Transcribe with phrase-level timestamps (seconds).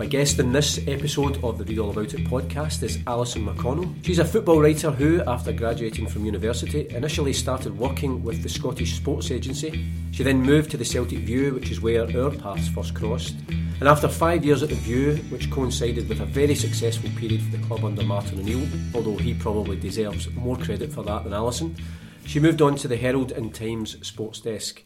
[0.00, 3.94] My guest in this episode of the Read All About It podcast is Alison McConnell.
[4.02, 8.96] She's a football writer who, after graduating from university, initially started working with the Scottish
[8.96, 9.84] Sports Agency.
[10.12, 13.34] She then moved to the Celtic View, which is where our paths first crossed.
[13.78, 17.58] And after five years at the View, which coincided with a very successful period for
[17.58, 21.76] the club under Martin O'Neill, although he probably deserves more credit for that than Alison,
[22.24, 24.82] she moved on to the Herald and Times sports desk.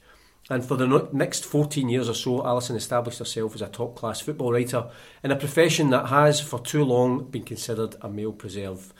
[0.51, 4.21] And for the next 14 years or so, Alison established herself as a top class
[4.21, 4.91] football writer
[5.23, 8.92] in a profession that has, for too long, been considered a male preserve.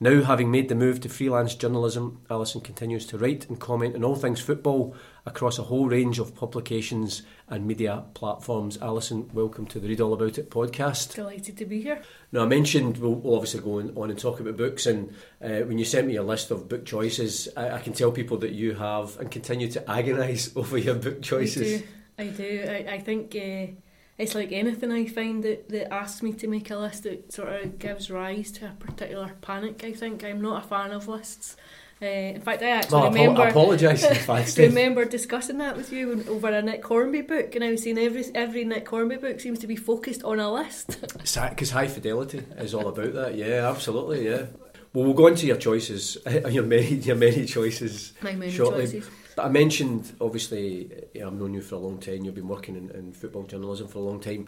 [0.00, 4.04] Now, having made the move to freelance journalism, Alison continues to write and comment on
[4.04, 4.94] all things football
[5.24, 8.78] across a whole range of publications and media platforms.
[8.82, 11.14] Alison, welcome to the Read All About It podcast.
[11.14, 12.02] Delighted to be here.
[12.32, 15.10] Now, I mentioned we'll, obviously go on and talk about books, and
[15.42, 18.38] uh, when you sent me a list of book choices, I, I, can tell people
[18.38, 21.82] that you have and continue to agonise over your book choices.
[22.18, 22.30] I do.
[22.30, 22.66] I, do.
[22.68, 23.36] I, I think.
[23.36, 23.72] Uh,
[24.18, 27.52] it's like anything I find that, that asks me to make a list that sort
[27.52, 29.84] of gives rise to a particular panic.
[29.84, 31.56] I think I'm not a fan of lists.
[32.00, 33.42] Uh, in fact, I actually remember.
[33.42, 34.04] I apologise.
[34.28, 37.96] I remember discussing that with you over a Nick Hornby book, and I was saying
[37.96, 40.98] every every Nick Hornby book seems to be focused on a list.
[41.46, 43.34] Because high fidelity is all about that.
[43.34, 44.26] Yeah, absolutely.
[44.26, 44.46] Yeah.
[44.92, 46.16] Well, we'll go into your choices,
[46.50, 48.84] your many, your many choices My many shortly.
[48.84, 49.10] Choices.
[49.38, 52.24] I mentioned, obviously, I've known you for a long time.
[52.24, 54.46] You've been working in, in football journalism for a long time,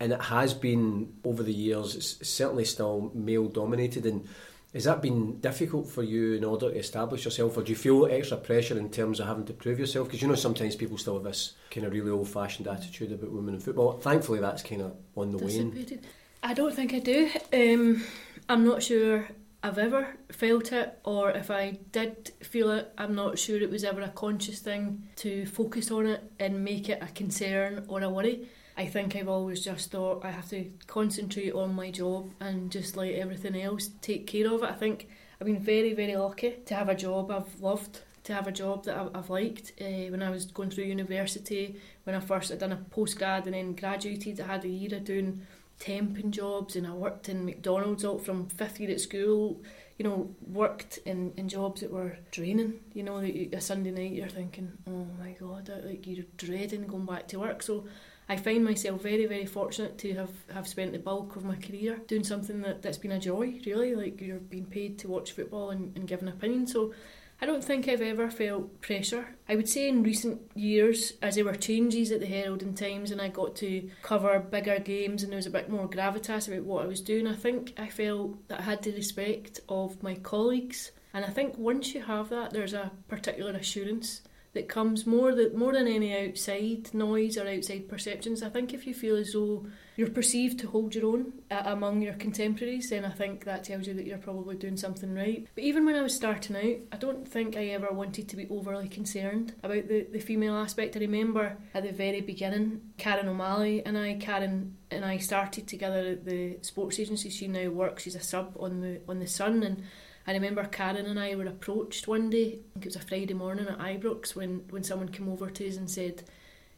[0.00, 1.94] and it has been over the years.
[1.94, 4.28] It's certainly still male dominated, and
[4.74, 8.06] has that been difficult for you in order to establish yourself, or do you feel
[8.06, 10.08] extra pressure in terms of having to prove yourself?
[10.08, 13.54] Because you know sometimes people still have this kind of really old-fashioned attitude about women
[13.54, 13.92] in football.
[13.92, 16.00] Thankfully, that's kind of on the wane.
[16.42, 17.30] I don't think I do.
[17.52, 18.04] Um,
[18.48, 19.28] I'm not sure
[19.62, 23.84] I've ever felt it, or if I did feel it, I'm not sure it was
[23.84, 28.08] ever a conscious thing to focus on it and make it a concern or a
[28.10, 28.48] worry.
[28.78, 32.96] I think I've always just thought I have to concentrate on my job and just
[32.96, 34.70] let everything else take care of it.
[34.70, 35.08] I think
[35.40, 38.84] I've been very, very lucky to have a job I've loved, to have a job
[38.84, 39.72] that I've liked.
[39.80, 41.74] Uh, when I was going through university,
[42.04, 45.04] when I first had done a postgrad and then graduated, I had a year of
[45.04, 45.44] doing
[45.80, 49.62] temping jobs and I worked in McDonald's all from fifth year at school
[49.96, 54.28] you know worked in, in jobs that were draining you know a Sunday night you're
[54.28, 57.84] thinking oh my god like you're dreading going back to work so
[58.28, 62.00] I find myself very very fortunate to have, have spent the bulk of my career
[62.06, 65.70] doing something that, that's been a joy really like you're being paid to watch football
[65.70, 66.92] and, and give an opinion so
[67.40, 69.36] I don't think I've ever felt pressure.
[69.48, 73.12] I would say in recent years, as there were changes at the Herald and Times
[73.12, 76.64] and I got to cover bigger games and there was a bit more gravitas about
[76.64, 80.16] what I was doing, I think I felt that I had the respect of my
[80.16, 80.90] colleagues.
[81.14, 84.22] And I think once you have that, there's a particular assurance
[84.58, 88.42] that comes more that more than any outside noise or outside perceptions.
[88.42, 92.02] I think if you feel as though you're perceived to hold your own uh, among
[92.02, 95.46] your contemporaries, then I think that tells you that you're probably doing something right.
[95.54, 98.48] But even when I was starting out, I don't think I ever wanted to be
[98.50, 100.96] overly concerned about the, the female aspect.
[100.96, 106.00] I remember at the very beginning, Karen O'Malley and I, Karen and I started together
[106.00, 107.30] at the sports agency.
[107.30, 109.84] She now works, she's a sub on the on the Sun and
[110.28, 113.32] I remember Karen and I were approached one day, I think it was a Friday
[113.32, 116.22] morning at Ibrox, when, when someone came over to us and said,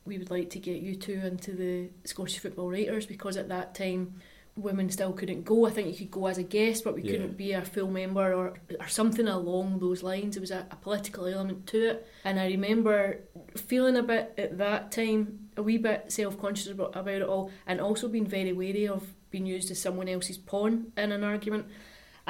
[0.04, 3.74] We would like to get you two into the Scottish Football Writers because at that
[3.74, 4.14] time
[4.54, 5.66] women still couldn't go.
[5.66, 7.10] I think you could go as a guest, but we yeah.
[7.10, 10.36] couldn't be a full member or, or something along those lines.
[10.36, 12.08] There was a, a political element to it.
[12.24, 13.18] And I remember
[13.56, 17.50] feeling a bit at that time, a wee bit self conscious about, about it all,
[17.66, 21.66] and also being very wary of being used as someone else's pawn in an argument.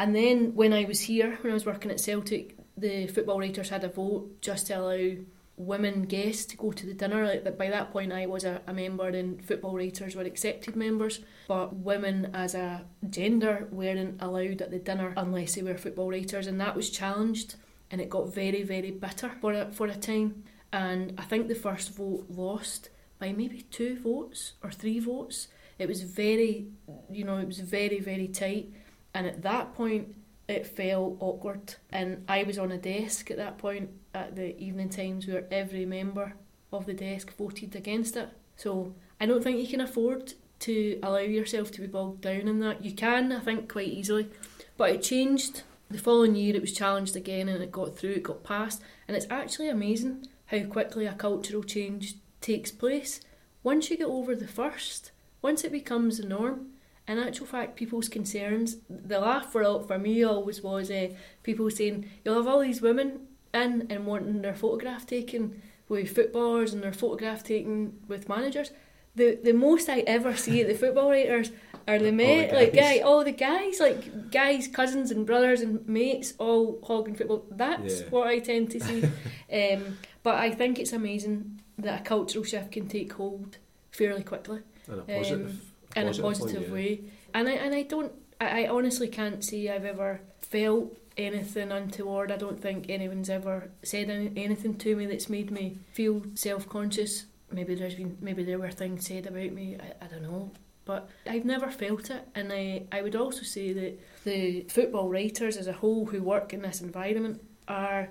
[0.01, 3.69] And then when I was here, when I was working at Celtic, the football writers
[3.69, 5.17] had a vote just to allow
[5.59, 7.27] women guests to go to the dinner.
[7.27, 11.21] Like by that point, I was a, a member, and football writers were accepted members,
[11.49, 16.47] but women as a gender weren't allowed at the dinner unless they were football writers,
[16.47, 17.57] and that was challenged,
[17.91, 20.45] and it got very, very bitter for a, for a time.
[20.73, 22.89] And I think the first vote lost
[23.19, 25.49] by maybe two votes or three votes.
[25.79, 26.69] It was very,
[27.11, 28.73] you know, it was very, very tight.
[29.15, 30.15] And at that point,
[30.49, 31.75] it felt awkward.
[31.91, 35.87] And I was on a desk at that point at the evening times where every
[35.87, 36.35] member
[36.73, 38.29] of the desk voted against it.
[38.57, 42.61] So I don't think you can afford to allow yourself to be bogged down in
[42.61, 42.85] that.
[42.85, 44.29] You can, I think, quite easily,
[44.77, 45.63] But it changed.
[45.91, 48.13] The following year, it was challenged again, and it got through.
[48.13, 53.21] It got passed, and it's actually amazing how quickly a cultural change takes place.
[53.63, 55.11] Once you get over the first,
[55.43, 56.70] once it becomes the norm,
[57.11, 61.09] in actual fact, people's concerns, the laugh for, for me always was uh,
[61.43, 66.73] people saying, you'll have all these women in and wanting their photograph taken with footballers
[66.73, 68.71] and their photograph taken with managers.
[69.17, 71.51] The the most I ever see at the football writers
[71.89, 76.35] are the men, like guy, all the guys, like guys, cousins and brothers and mates,
[76.39, 77.45] all hogging football.
[77.51, 78.07] That's yeah.
[78.11, 79.03] what I tend to see.
[79.53, 83.59] um, but I think it's amazing that a cultural shift can take hold
[83.91, 84.61] fairly quickly.
[84.87, 85.61] In a positive, um,
[85.97, 86.73] in a positive point, yeah.
[86.73, 87.01] way.
[87.35, 92.33] And I and I don't I, I honestly can't say I've ever felt anything untoward.
[92.33, 96.69] I don't think anyone's ever said any, anything to me that's made me feel self
[96.69, 97.27] conscious.
[97.53, 99.77] Maybe there's been maybe there were things said about me.
[99.81, 100.51] I, I don't know.
[100.87, 105.57] But I've never felt it, and I, I would also say that the football writers
[105.57, 108.09] as a whole who work in this environment are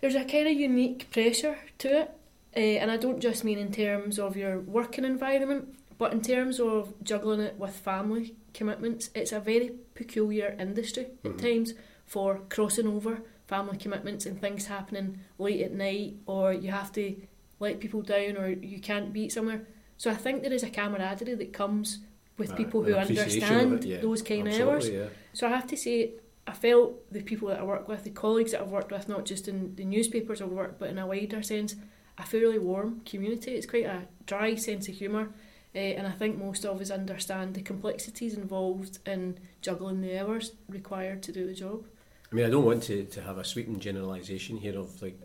[0.00, 2.10] there's a kind of unique pressure to it,
[2.56, 6.58] uh, and I don't just mean in terms of your working environment, but in terms
[6.58, 11.28] of juggling it with family commitments, it's a very peculiar industry mm-hmm.
[11.28, 11.74] at times
[12.06, 17.14] for crossing over family commitments and things happening late at night, or you have to
[17.60, 19.62] let people down, or you can't be somewhere.
[19.96, 22.00] So I think there is a camaraderie that comes
[22.36, 24.00] with people who understand yeah.
[24.00, 24.88] those kind Absolutely, of hours.
[24.88, 25.06] Yeah.
[25.34, 26.14] So I have to say,
[26.48, 29.24] I felt the people that I work with, the colleagues that I've worked with, not
[29.24, 31.76] just in the newspapers I've worked, but in a wider sense,
[32.18, 33.52] a fairly warm community.
[33.52, 35.28] It's quite a dry sense of humour.
[35.74, 40.52] Uh, and I think most of us understand the complexities involved in juggling the hours
[40.68, 41.86] required to do the job.
[42.30, 45.18] I mean, I don't want to, to have a sweeping generalisation here of like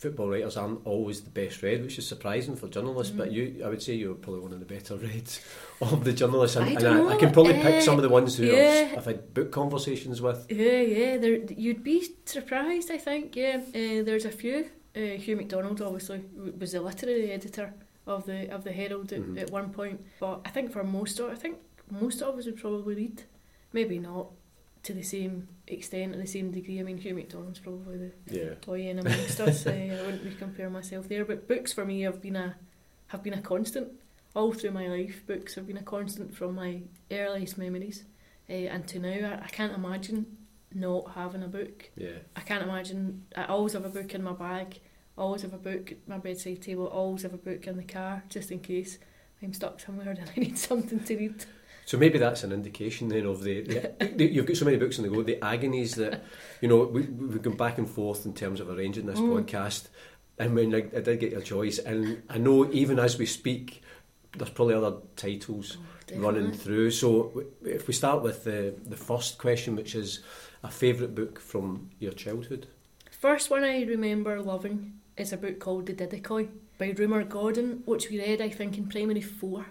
[0.00, 3.12] football writers aren't always the best read, which is surprising for journalists.
[3.12, 3.18] Mm.
[3.18, 5.40] But you, I would say you're probably one of the better reads
[5.80, 8.08] of the journalists, and I, and I, I can probably uh, pick some of the
[8.08, 8.88] ones who yeah.
[8.92, 10.46] I've, I've, had book conversations with.
[10.50, 12.90] Yeah, yeah, there, you'd be surprised.
[12.90, 14.70] I think, yeah, uh, there's a few.
[14.96, 16.24] Uh, Hugh McDonald obviously
[16.58, 17.74] was the literary editor
[18.10, 19.38] of the of the Herald at, mm-hmm.
[19.38, 20.04] at one point.
[20.18, 21.58] But I think for most of I think
[21.90, 23.22] most of us would probably read.
[23.72, 24.26] Maybe not
[24.82, 26.80] to the same extent and the same degree.
[26.80, 28.54] I mean, Hugh McDonald's probably the yeah.
[28.60, 29.66] toy in amongst us.
[29.66, 31.24] Uh, I wouldn't be compare myself there.
[31.24, 32.56] But books for me have been a
[33.08, 33.88] have been a constant
[34.34, 35.26] all through my life.
[35.26, 38.04] Books have been a constant from my earliest memories
[38.48, 39.38] uh, and to now.
[39.40, 40.36] I, I can't imagine
[40.72, 41.90] not having a book.
[41.96, 42.18] Yeah.
[42.36, 43.24] I can't imagine.
[43.36, 44.80] I always have a book in my bag
[45.20, 48.24] always have a book at my bedside table, always have a book in the car
[48.28, 48.98] just in case
[49.42, 51.44] I'm stuck somewhere and I need something to read.
[51.84, 55.04] So maybe that's an indication then of the, the, you've got so many books on
[55.04, 56.22] the go, the agonies that
[56.60, 59.28] you know we we've gone back and forth in terms of arranging this mm.
[59.28, 59.88] podcast.
[60.38, 63.82] And when I, I, did get your choice, and I know even as we speak,
[64.38, 65.76] there's probably other titles
[66.14, 66.92] oh, running through.
[66.92, 70.20] So if we start with the the first question, which is
[70.62, 72.68] a favourite book from your childhood.
[73.10, 76.48] First one I remember loving is a book called The Diddakoi
[76.78, 79.66] by Rumer Godden, which we read, I think, in primary four.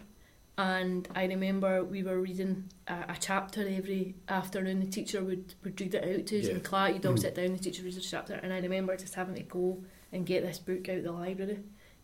[0.57, 4.81] And I remember we were reading a, a chapter every afternoon.
[4.81, 6.51] The teacher would, would read it out to us yeah.
[6.51, 6.93] in class.
[6.93, 7.19] You'd all mm.
[7.19, 8.33] sit down, the teacher reads a chapter.
[8.33, 9.81] And I remember just having to go
[10.11, 11.59] and get this book out of the library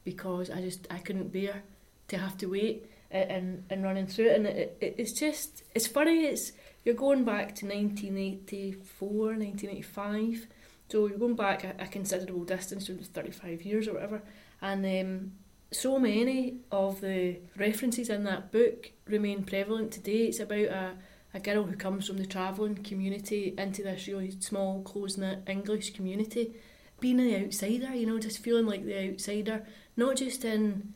[0.06, 1.64] because I just I couldn't bear
[2.08, 4.38] to have to wait and, and running through it.
[4.38, 6.52] And it, it, it's just, it's funny, it's
[6.84, 10.48] you're going back to 1984, 1985
[10.90, 14.22] so you're going back a, a considerable distance, 35 years or whatever,
[14.62, 15.32] and um,
[15.72, 20.26] so many of the references in that book remain prevalent today.
[20.26, 20.94] It's about a,
[21.34, 25.94] a girl who comes from the travelling community into this really small, close knit English
[25.94, 26.54] community,
[27.00, 29.66] being the outsider, you know, just feeling like the outsider,
[29.98, 30.94] not just in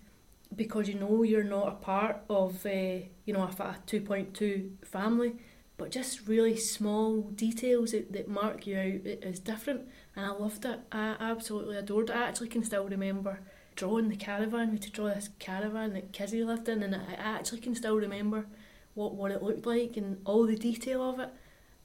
[0.55, 2.69] because you know you're not a part of, uh,
[3.25, 5.33] you know, a, a 2.2 family,
[5.79, 9.87] but just really small details that, that mark you out as different.
[10.15, 10.81] And I loved it.
[10.91, 12.15] I absolutely adored it.
[12.15, 13.39] I actually can still remember
[13.77, 14.67] drawing the caravan.
[14.67, 17.95] We had to draw this caravan that Kizzy lived in and I actually can still
[17.95, 18.45] remember
[18.93, 21.29] what, what it looked like and all the detail of it.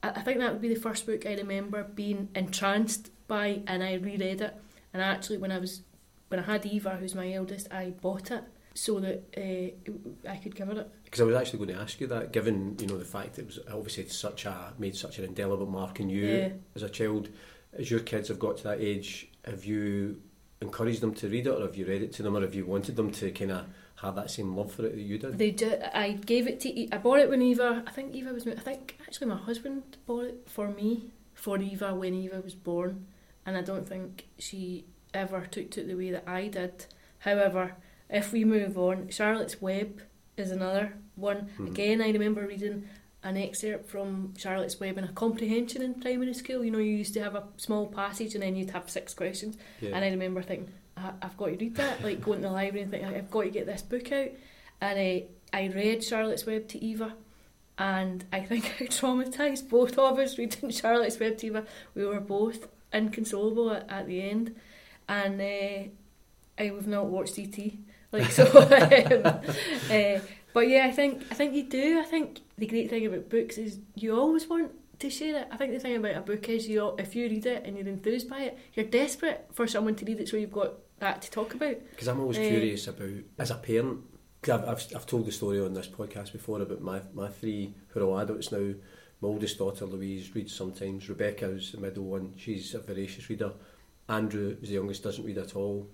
[0.03, 3.83] I, I think that would be the first book I remember being entranced by and
[3.83, 4.57] I reread it.
[4.93, 5.83] And actually when I was
[6.29, 8.43] when I had Eva who's my eldest I bought it
[8.75, 12.01] so that uh, I could give her it because I was actually going to ask
[12.01, 15.25] you that, given you know the fact it was obviously such a made such an
[15.25, 16.49] indelible mark in you yeah.
[16.75, 17.29] as a child.
[17.73, 20.21] As your kids have got to that age, have you
[20.61, 22.67] encouraged them to read it, or have you read it to them, or have you
[22.67, 23.67] wanted them to kind of
[24.03, 25.39] have that same love for it that you did?
[25.39, 25.85] They did.
[25.95, 26.89] I gave it to.
[26.91, 27.85] I bought it when Eva.
[27.87, 28.45] I think Eva was.
[28.49, 33.07] I think actually my husband bought it for me for Eva when Eva was born,
[33.47, 36.87] and I don't think she ever took to it the way that I did.
[37.21, 37.77] However,
[38.11, 40.03] if we move on, Charlotte's Web
[40.37, 41.43] is another one.
[41.43, 41.67] Mm-hmm.
[41.67, 42.89] Again, I remember reading
[43.23, 46.65] an excerpt from Charlotte's Web in a comprehension in primary school.
[46.65, 49.57] You know, you used to have a small passage and then you'd have six questions.
[49.81, 49.91] Yeah.
[49.95, 52.03] And I remember thinking, I- I've got to read that.
[52.03, 54.29] Like going to the library and thinking, I've got to get this book out.
[54.81, 57.15] And uh, I read Charlotte's Web to Eva.
[57.79, 61.65] And I think I traumatised both of us reading Charlotte's Web to Eva.
[61.95, 64.55] We were both inconsolable at, at the end.
[65.09, 65.89] And uh,
[66.59, 67.59] I have not watched ET.
[68.15, 70.21] Like so, uh,
[70.55, 71.99] but yeah, I think I think you do.
[72.01, 75.49] I think the great thing about books is you always want to share it.
[75.51, 77.89] I think the thing about a book is you if you read it and you're
[77.89, 81.31] enthused by it, you're desperate for someone to read it so you've got that to
[81.31, 81.77] talk about.
[81.91, 82.49] Because I'm always Eh.
[82.49, 83.99] curious about, as a parent,
[84.43, 87.75] 'cause I've, I've, I've told the story on this podcast before about my, my three
[87.89, 88.75] who are all adults now.
[89.21, 91.09] My oldest daughter, Louise, reads sometimes.
[91.09, 92.35] Rebecca is the middle one.
[92.37, 93.53] She's a voracious reader.
[94.09, 95.89] Andrew is the youngest, doesn't read at all,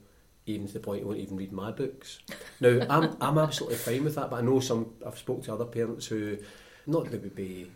[0.46, 2.20] even to the point he won't even read my books.
[2.60, 5.64] Now, I'm, I'm absolutely fine with that, but I know some, I've spoke to other
[5.64, 6.38] parents who,
[6.86, 7.70] not that would be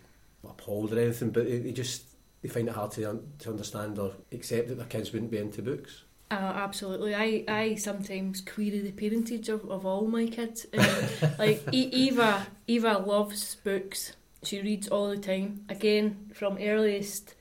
[0.44, 2.04] appalled or anything, but they, they just,
[2.42, 5.62] they find it hard to, to understand or accept that their kids wouldn't be into
[5.62, 6.02] books.
[6.30, 7.14] Uh, absolutely.
[7.14, 10.66] I, I sometimes query the parentage of, of all my kids.
[11.38, 14.16] Like Eva, Eva loves books.
[14.42, 15.64] She reads all the time.
[15.68, 17.34] Again, from earliest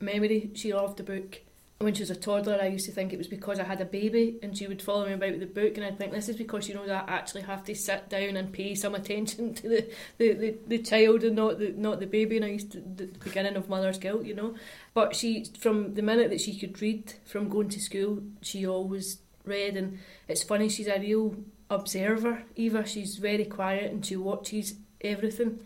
[0.00, 1.40] memory, she loved a book.
[1.78, 3.84] When she was a toddler, I used to think it was because I had a
[3.84, 6.36] baby, and she would follow me about with the book, and I'd think this is
[6.36, 9.68] because you know that I actually have to sit down and pay some attention to
[9.68, 12.36] the, the, the, the child and not the not the baby.
[12.36, 14.54] And I used to the beginning of mother's guilt, you know.
[14.94, 19.18] But she, from the minute that she could read, from going to school, she always
[19.44, 19.76] read.
[19.76, 21.36] And it's funny, she's a real
[21.68, 22.86] observer, Eva.
[22.86, 25.60] She's very quiet and she watches everything.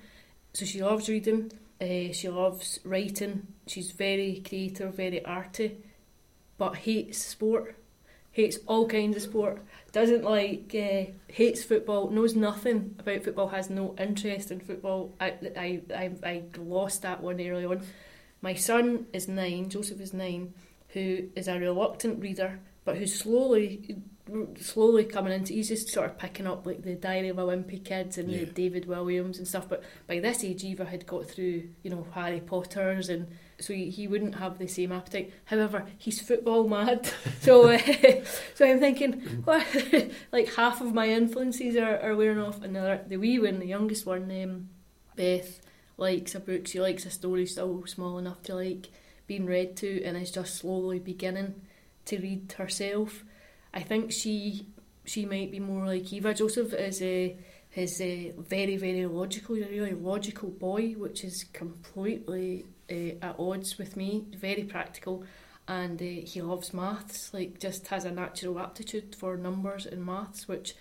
[0.53, 5.79] So she loves reading, uh, she loves writing, she's very creative, very arty,
[6.61, 7.75] but hates sport,
[8.33, 9.63] hates all kinds of sport.
[9.93, 15.15] Doesn't like, uh, hates football, knows nothing about football, has no interest in football.
[15.19, 17.81] I, I, I, I lost that one early on.
[18.43, 20.53] My son is nine, Joseph is nine,
[20.91, 23.97] who is a reluctant reader, but who's slowly,
[24.61, 25.55] slowly coming into.
[25.55, 28.41] He's just sort of picking up like the Diary of a Wimpy Kids and Yeah.
[28.41, 29.67] the David Walliams and stuff.
[29.69, 33.29] But by this age, Eva had got through, you know, Harry Potter's, and
[33.61, 35.33] so he, he wouldn't have the same appetite.
[35.45, 37.79] However, he's football mad, so uh,
[38.55, 39.67] so I'm thinking, what?
[40.33, 43.67] like half of my influences are, are wearing off, and the, the wee one, the
[43.67, 44.69] youngest one, um,
[45.17, 45.61] Beth
[45.97, 46.67] likes a book.
[46.67, 48.89] She likes a story still small enough to like
[49.27, 51.61] being read to, and is just slowly beginning
[52.07, 53.25] to read herself.
[53.73, 54.67] I think she
[55.05, 56.35] she might be more like Eva.
[56.35, 57.37] Joseph is a
[57.75, 59.55] is a very very logical.
[59.55, 64.27] He's a really logical boy, which is completely uh, at odds with me.
[64.37, 65.25] Very practical,
[65.69, 67.33] and uh, he loves maths.
[67.33, 70.75] Like just has a natural aptitude for numbers and maths, which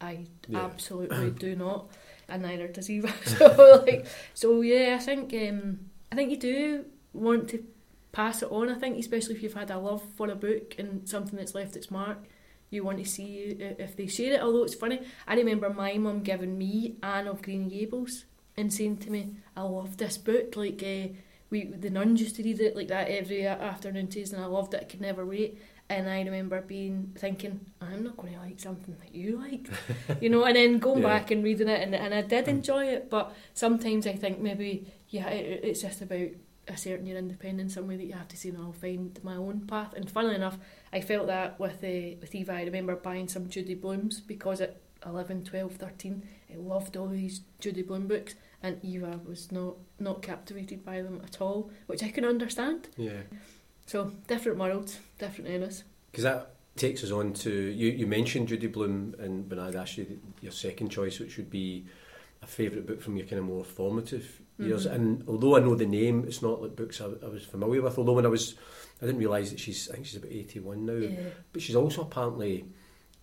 [0.00, 0.64] I Yeah.
[0.64, 1.90] absolutely do not,
[2.28, 3.00] and neither does he.
[3.24, 5.80] so like so yeah, I think um,
[6.12, 7.64] I think you do want to
[8.12, 8.68] pass it on.
[8.68, 11.76] I think especially if you've had a love for a book and something that's left
[11.76, 12.18] its mark,
[12.70, 14.40] you want to see if they share it.
[14.40, 18.24] Although it's funny, I remember my mum giving me Anne of Green Gables
[18.56, 21.08] and saying to me, "I love this book." Like uh,
[21.50, 24.74] we the nuns used to read it like that every afternoon teas, and I loved
[24.74, 24.80] it.
[24.82, 25.58] I could never wait.
[25.88, 29.68] And I remember being thinking, I'm not going to like something that you like,
[30.20, 30.44] you know.
[30.44, 31.08] And then going Yeah.
[31.18, 33.08] back and reading it, and and I did enjoy it.
[33.08, 36.28] But sometimes I think maybe yeah, it, it's just about
[36.66, 37.74] asserting your independence.
[37.74, 39.94] Some way that you have to say, no, I'll find my own path.
[39.94, 40.58] And funnily enough,
[40.92, 42.54] I felt that with uh, with Eva.
[42.54, 46.22] I remember buying some Judy Blumes because at 11, 12, 13,
[46.52, 48.34] I loved all these Judy Blume books,
[48.66, 52.88] and Eva was not not captivated by them at all, which I can understand.
[52.96, 53.22] Yeah.
[53.86, 55.84] So different worlds, different eras.
[56.10, 57.88] Because that takes us on to you.
[57.92, 61.86] You mentioned Judy Blume, and when I'd asked you your second choice, which would be
[62.42, 64.86] a favourite book from your kind of more formative years.
[64.86, 64.94] Mhm.
[64.94, 67.96] And although I know the name, it's not like books I, I was familiar with.
[67.98, 68.56] Although when I was,
[69.00, 69.88] I didn't realise that she's.
[69.90, 70.92] I think she's about eighty-one now.
[70.94, 71.30] Yeah.
[71.52, 72.66] But she's also apparently,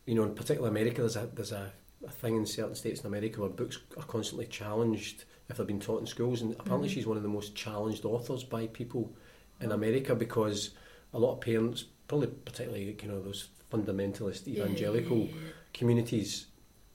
[0.06, 1.74] you know, in particular America, there's a there's a,
[2.08, 5.80] a thing in certain states in America where books are constantly challenged if they've been
[5.80, 6.94] taught in schools, and apparently Mhm.
[6.94, 9.14] she's one of the most challenged authors by people
[9.62, 9.72] in.
[9.72, 10.72] America because
[11.14, 15.32] a lot of parents, probably particularly you know those fundamentalist evangelical Yeah.
[15.74, 16.48] communities,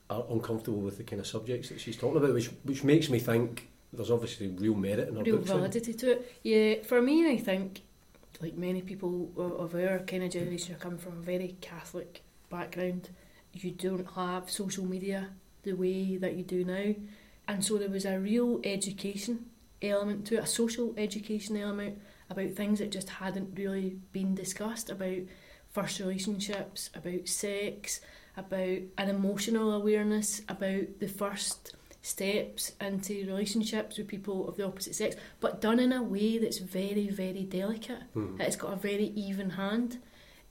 [0.09, 3.19] are uncomfortable with the kind of subjects that she's talking about, which which makes me
[3.19, 5.49] think there's obviously real merit in her real books.
[5.49, 6.31] validity to it.
[6.43, 7.81] Yeah, for me, I think,
[8.41, 12.21] like many people of, of our kind of generation who come from a very Catholic
[12.49, 13.09] background,
[13.53, 15.29] you don't have social media
[15.63, 16.93] the way that you do now.
[17.49, 19.47] And so there was a real education
[19.81, 21.97] element to it, a social education element
[22.29, 25.17] about things that just hadn't really been discussed about
[25.71, 28.01] first relationships, about sex,
[28.37, 34.93] about an emotional awareness, about the first steps into relationships with people of the opposite
[34.93, 38.03] sex, but done in a way that's very, very delicate.
[38.15, 38.39] Mm.
[38.39, 39.97] It's got a very even hand.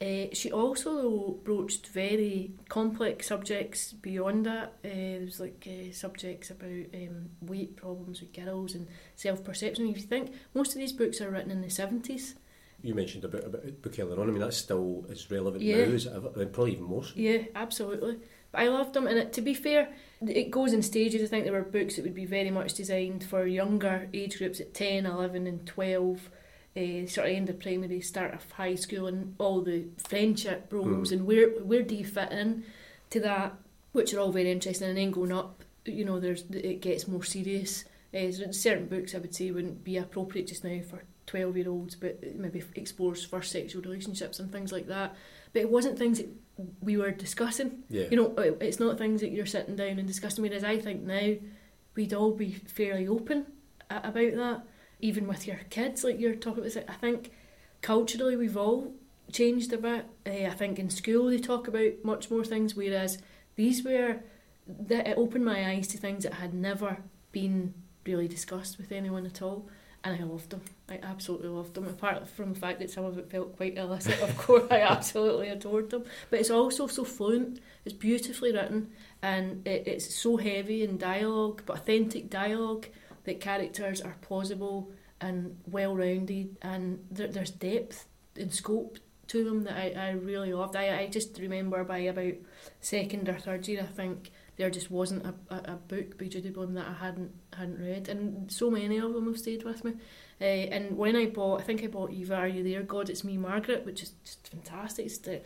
[0.00, 4.74] Uh, she also broached very complex subjects beyond that.
[4.84, 8.86] Uh, there was like uh, subjects about um, weight problems with girls and
[9.16, 9.88] self perception.
[9.88, 12.36] If you think most of these books are written in the seventies,
[12.80, 14.28] You mentioned about about book earlier on.
[14.28, 15.86] I mean, that's still as relevant Yeah.
[15.86, 16.04] now as
[16.52, 17.02] probably even more.
[17.02, 17.14] So.
[17.16, 18.18] yeah, absolutely.
[18.52, 19.88] But I loved them, and it, to be fair,
[20.22, 21.22] it goes in stages.
[21.22, 24.60] I think there were books that would be very much designed for younger age groups
[24.60, 26.30] at 10, 11 and 12,
[26.78, 31.10] uh, sort of end of primary, start of high school, and all the friendship roles,
[31.10, 31.12] Mm.
[31.12, 32.64] and where where do you fit in
[33.10, 33.54] to that,
[33.92, 37.24] which are all very interesting, and then going up, you know, there's it gets more
[37.24, 37.84] serious.
[38.14, 41.94] Uh, certain books I would say wouldn't be appropriate just now for 12 year olds,
[41.94, 45.14] but maybe explores first sexual relationships and things like that.
[45.52, 46.28] But it wasn't things that
[46.80, 47.82] we were discussing.
[47.90, 48.06] Yeah.
[48.10, 50.42] You know, it's not things that you're sitting down and discussing.
[50.42, 51.34] Whereas I think now
[51.96, 53.44] we'd all be fairly open
[53.90, 54.62] about that,
[55.00, 56.04] even with your kids.
[56.04, 57.32] Like you're talking about, I think
[57.82, 58.92] culturally we've all
[59.32, 60.06] changed a bit.
[60.26, 63.18] Uh, I think in school they talk about much more things, whereas
[63.56, 64.20] these were
[64.66, 66.98] that it opened my eyes to things that had never
[67.32, 67.74] been
[68.04, 69.68] really discussed with anyone at all.
[70.04, 70.60] And I loved them.
[70.88, 71.86] I absolutely loved them.
[71.88, 75.48] Apart from the fact that some of it felt quite illicit, of course, I absolutely
[75.48, 76.04] adored them.
[76.30, 77.60] But it's also so fluent.
[77.84, 78.90] It's beautifully written,
[79.22, 82.86] and it, it's so heavy in dialogue, but authentic dialogue.
[83.28, 88.06] That characters are plausible and well-rounded, and there, there's depth
[88.36, 90.76] and scope to them that I, I really loved.
[90.76, 92.32] I, I just remember by about
[92.80, 96.48] second or third year, I think there just wasn't a, a, a book by Judy
[96.48, 99.92] Blume that I hadn't hadn't read, and so many of them have stayed with me.
[100.40, 103.24] Uh, and when I bought, I think I bought Eva, Are You There, God, It's
[103.24, 105.04] Me, Margaret, which is just fantastic.
[105.04, 105.42] It's the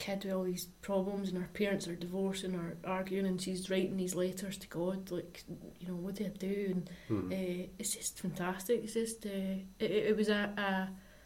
[0.00, 3.96] kid with all these problems, and her parents are divorcing or arguing, and she's writing
[3.96, 5.44] these letters to God, like,
[5.78, 6.72] you know, what do I do?
[6.74, 7.32] And Hmm.
[7.32, 8.82] uh, it's just fantastic.
[8.82, 10.52] It's just, uh, it, it was a,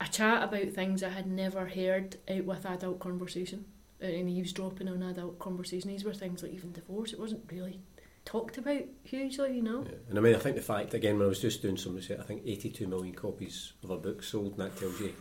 [0.01, 3.65] a, a chat about things I had never heard out with adult conversation
[4.01, 5.89] and eavesdropping on adult conversation.
[5.89, 7.13] These were things like even divorce.
[7.15, 7.81] It wasn't really
[8.27, 9.85] talked about hugely, you know.
[9.89, 9.97] Yeah.
[10.11, 12.19] And I mean, I think the fact again, when I was just doing some research,
[12.21, 15.15] I think 82 million copies of a book sold, and that tells you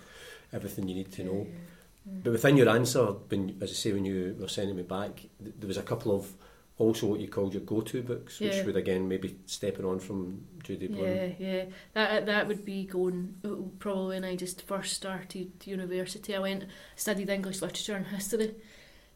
[0.51, 1.47] everything you need to know.
[2.05, 5.55] But within your answer, when, as I say, when you were sending me back, th-
[5.59, 6.33] there was a couple of
[6.77, 8.65] also what you called your go-to books, which Yeah.
[8.65, 11.05] would again maybe stepping on from Judy Blume.
[11.05, 11.65] Yeah, yeah.
[11.93, 16.35] That that would be going uh, probably when I just first started university.
[16.35, 18.55] I went studied English literature and history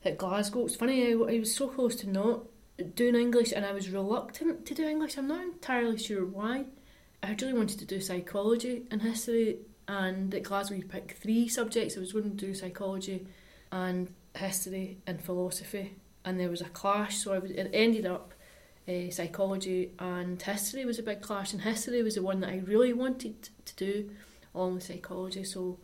[0.06, 0.65] at Glasgow.
[0.65, 1.08] It's funny.
[1.08, 2.45] I, I was so close to not
[2.95, 5.17] doing English, and I was reluctant to do English.
[5.17, 6.65] I'm not entirely sure why.
[7.23, 11.97] I really wanted to do psychology and history, and at Glasgow you pick three subjects.
[11.97, 13.26] I was going to do psychology,
[13.71, 17.17] and history and philosophy, and there was a clash.
[17.17, 18.34] So I was, it ended up
[18.88, 22.62] uh, psychology and history was a big clash, and history was the one that I
[22.65, 24.10] really wanted to do
[24.56, 25.43] along with psychology.
[25.43, 25.78] So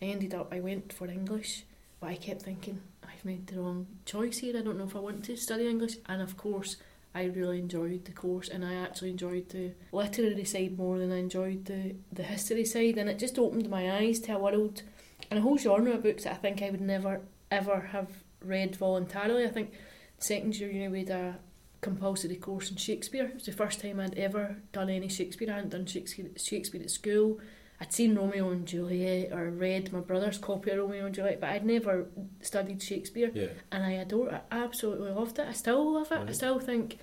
[0.00, 1.64] I ended up, I went for English,
[2.00, 4.56] but I kept thinking, I've made the wrong choice here.
[4.56, 5.96] I don't know if I want to study English.
[6.06, 6.76] And of course,
[7.14, 11.18] I really enjoyed the course, and I actually enjoyed the literary side more than I
[11.18, 12.98] enjoyed the, the history side.
[12.98, 14.82] And it just opened my eyes to a world
[15.30, 18.08] and a whole genre of books that I think I would never ever have
[18.44, 19.44] read voluntarily.
[19.44, 19.72] I think
[20.18, 21.38] second year uni we had a
[21.80, 23.24] compulsory course in Shakespeare.
[23.24, 25.50] It was the first time I'd ever done any Shakespeare.
[25.50, 27.40] I hadn't done Shakespeare, Shakespeare at school.
[27.80, 31.50] I'd seen Romeo and Juliet or read my brother's copy of Romeo and Juliet, but
[31.50, 32.06] I'd never
[32.42, 33.30] studied Shakespeare.
[33.34, 33.46] Yeah.
[33.72, 34.42] And I adore it.
[34.52, 35.48] I absolutely loved it.
[35.48, 36.28] I still love it.
[36.28, 36.98] I still think,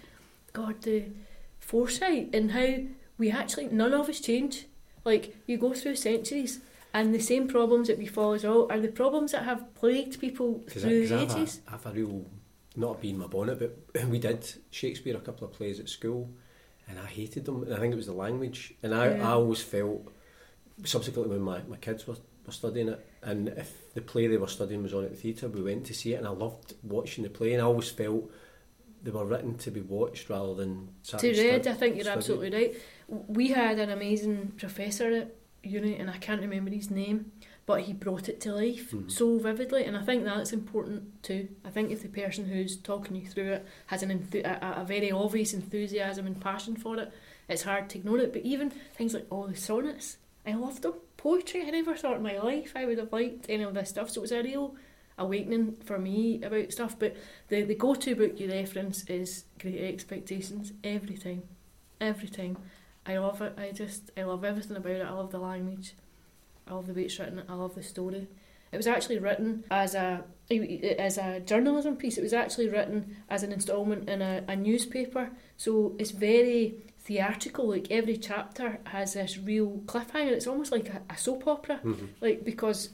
[0.54, 1.06] God, the
[1.60, 2.78] foresight and how
[3.18, 4.66] we actually, none of us change.
[5.04, 6.60] Like, you go through centuries
[6.94, 10.64] and the same problems that befall us all are the problems that have plagued people
[10.70, 11.62] through the I've, ages.
[11.68, 12.26] a- I've a real,
[12.76, 16.30] not being my bonnet, but we did Shakespeare a couple of plays at school,
[16.88, 17.66] and I hated them.
[17.74, 19.28] I think it was the language, and I, Yeah.
[19.30, 20.12] I always felt,
[20.84, 24.48] subsequently when my, my kids were, were studying it, and if the play they were
[24.48, 27.24] studying was on at the theatre, we went to see it, and I loved watching
[27.24, 28.30] the play, and I always felt
[29.04, 32.18] they were written to be watched rather than To read, stu- I think you're studied.
[32.18, 32.76] absolutely right.
[33.08, 37.32] We had an amazing professor at uni, and I can't remember his name,
[37.66, 39.12] but he brought it to life Mhm.
[39.12, 41.50] so vividly, and I think that's important too.
[41.66, 44.86] I think if the person who's talking you through it has an enthu- a, a
[44.86, 47.12] very obvious enthusiasm and passion for it,
[47.50, 48.32] it's hard to ignore it.
[48.34, 50.94] But even things like all the sonnets, I loved them.
[51.18, 54.10] Poetry, I never thought in my life I would have liked any of this stuff,
[54.10, 54.76] so it was a real
[55.18, 56.98] awakening for me about stuff.
[56.98, 57.16] But
[57.50, 61.44] the, the go to book you reference is Great Expectations every time.
[62.00, 62.58] Every time.
[63.06, 63.54] I love it.
[63.58, 65.06] I just, I love everything about it.
[65.06, 65.96] I love the language.
[66.68, 67.44] I love the way it's written.
[67.50, 68.28] I love the story.
[68.72, 70.26] It was actually written as a
[71.00, 72.18] as a journalism piece.
[72.18, 76.76] It was actually written as an instalment in a, a newspaper, so it's very
[77.08, 77.66] theatrical.
[77.76, 80.32] Like every chapter has this real cliffhanger.
[80.38, 82.06] It's almost like a, a soap opera, Mm-hmm.
[82.22, 82.90] like because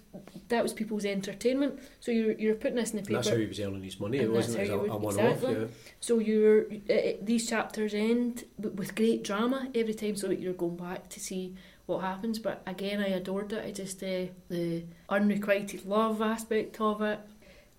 [0.49, 1.80] that was people's entertainment.
[1.99, 3.17] So you're you're putting this in the And paper.
[3.19, 4.17] that's how he was earning his money.
[4.19, 5.41] It wasn't a, a would- one-off.
[5.43, 5.65] Yeah.
[5.99, 10.39] So you're it, it, these chapters end with, with great drama every time, so that
[10.39, 11.56] you're going back to see
[11.88, 12.38] what happens.
[12.39, 13.65] But again, I adored it.
[13.65, 17.19] I just uh, the unrequited love aspect of it.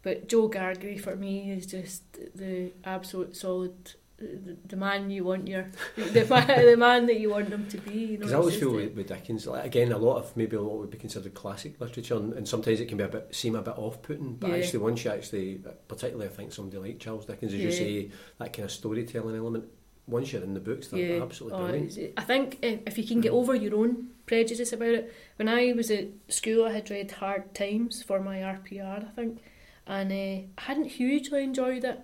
[0.02, 2.02] But Joe Gargery for me is just
[2.34, 3.76] the absolute solid.
[4.16, 7.79] The, the man you want your the man, the man that you want them to
[7.79, 7.92] be.
[7.92, 10.57] You know, Because I always feel with, with Dickens, like, again, a lot of maybe
[10.57, 13.57] what would be considered classic literature, and, and sometimes it can be a bit seem
[13.57, 14.37] a bit off-putting.
[14.37, 14.57] But Yeah.
[14.59, 17.74] actually, once you actually, particularly, I think somebody like Charles Dickens, as you Yeah.
[17.77, 19.64] say, that kind of storytelling element.
[20.07, 21.22] Once you're in the books, they're Yeah.
[21.22, 21.98] absolutely Oh, brilliant.
[22.16, 25.12] I think if, if you can get over your own prejudice about it.
[25.37, 29.40] When I was at school, I had read Hard Times for my RPR, I think,
[29.87, 32.00] and uh, I hadn't hugely enjoyed it,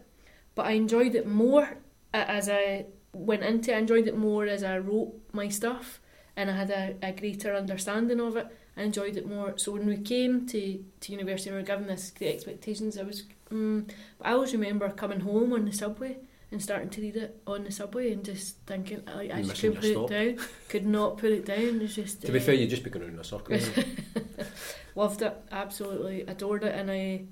[0.55, 1.79] but I enjoyed it more
[2.13, 3.77] as I went into it.
[3.77, 6.01] I enjoyed it more as I wrote my stuff,
[6.37, 8.47] and I had a, a greater understanding of it.
[8.77, 9.59] I enjoyed it more.
[9.59, 13.03] So when we came to, to university and we were given this great expectations, I
[13.03, 13.25] was.
[13.49, 16.19] But I always remember coming home on the subway
[16.53, 19.81] and starting to read it on the subway and just thinking, I, I just couldn't
[19.81, 20.47] put it down.
[20.69, 21.81] Could not put it down.
[21.81, 22.23] It's just.
[22.23, 23.59] To be uh, fair, you'd just be going around in a circle.
[24.95, 27.25] loved it, absolutely adored it, and I,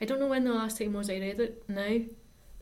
[0.00, 2.00] I don't know when the last time was I read it now,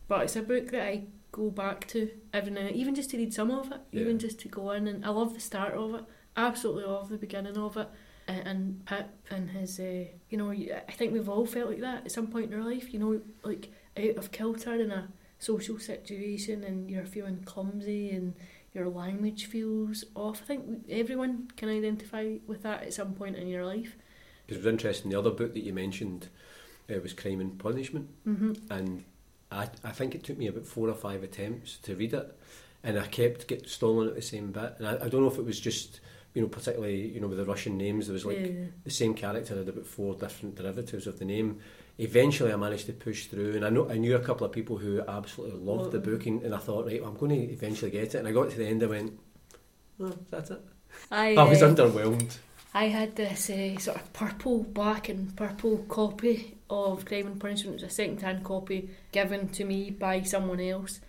[0.08, 3.34] but it's a book that I go back to every now, even just to read
[3.34, 6.04] some of it, even just to go in, and I love the start of it,
[6.36, 7.88] absolutely love the beginning of it,
[8.28, 12.04] and, and Pip and his, uh, you know, I think we've all felt like that
[12.04, 15.78] at some point in our life, you know, like out of kilter in a social
[15.78, 18.34] situation, and you're feeling clumsy and.
[18.74, 20.40] Your language feels off.
[20.44, 23.98] I think everyone can identify with that at some point in your life.
[24.46, 26.28] Because it was interesting, the other book that you mentioned
[26.90, 29.04] uh, was Crime and Punishment, hmm and
[29.52, 32.38] I, I think it took me about four or five attempts to read it,
[32.82, 34.74] and I kept get stalling at the same bit.
[34.78, 36.00] And I, I don't know if it was just,
[36.34, 38.66] you know, particularly, you know, with the Russian names, there was like yeah.
[38.84, 41.60] the same character had about four different derivatives of the name.
[41.98, 44.78] Eventually, I managed to push through, and I know I knew a couple of people
[44.78, 47.90] who absolutely loved the book, and, and I thought, right, well, I'm going to eventually
[47.90, 48.18] get it.
[48.18, 49.18] And I got to the end, I went,
[50.00, 50.60] oh, that's it.
[51.10, 52.38] I, I was uh, underwhelmed.
[52.74, 57.74] I had this uh, sort of purple, black, and purple copy of Crime and Punishment.
[57.74, 61.00] Was a second-hand copy given to me by someone else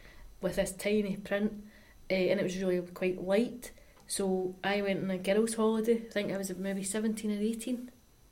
[0.41, 1.63] with this tiny print,
[2.12, 3.71] uh, and it was really quite light.
[4.08, 6.04] So I went on a girls' holiday.
[6.08, 7.89] I think I was maybe seventeen or 18,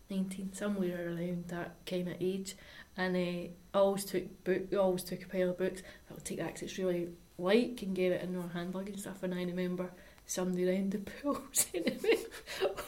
[0.10, 2.56] 19, somewhere around that kind of age.
[2.98, 5.82] And uh, I always took book, I always took a pile of books.
[6.10, 9.02] I'll take that 'cause it's really light, can get it in our hand luggage and
[9.02, 9.24] stuff.
[9.24, 9.91] And I remember
[10.32, 12.17] somebody round the pool saying to me,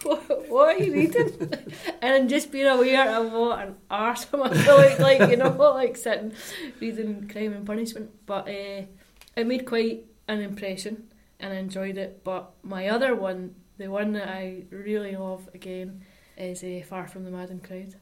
[0.04, 1.54] what, what are you reading?
[2.02, 5.98] and just being aware of what an arse I have looked like, you know, like
[5.98, 6.32] sitting
[6.80, 8.12] reading Crime and Punishment.
[8.26, 8.84] But uh,
[9.36, 12.24] it made quite an impression and I enjoyed it.
[12.24, 16.02] But my other one, the one that I really love again,
[16.38, 17.96] is uh, Far From the Madding Crowd.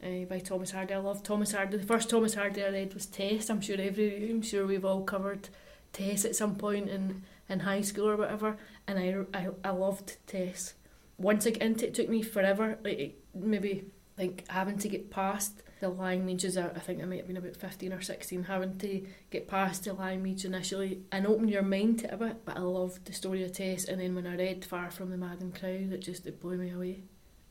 [0.00, 0.94] Uh, by Thomas Hardy.
[0.94, 1.76] I love Thomas Hardy.
[1.76, 3.50] The first Thomas Hardy I read was Tess.
[3.50, 5.48] I'm sure every I'm sure we've all covered
[5.92, 8.58] Tess at some point in, in high school or whatever.
[8.88, 10.74] And I, I, I loved Tess.
[11.18, 12.78] Once I into it, it took me forever.
[12.82, 13.84] Like maybe
[14.16, 16.56] like having to get past the languages.
[16.56, 18.44] I think I might have been about fifteen or sixteen.
[18.44, 22.44] Having to get past the language initially and open your mind to it a bit.
[22.46, 23.84] But I loved the story of Tess.
[23.84, 26.70] And then when I read Far From the Madding Crowd, it just it blew me
[26.70, 27.02] away.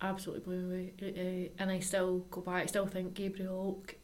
[0.01, 1.51] Absolutely blew me away.
[1.59, 2.63] Uh, and I still go back.
[2.63, 3.95] I still think Gabriel Oak.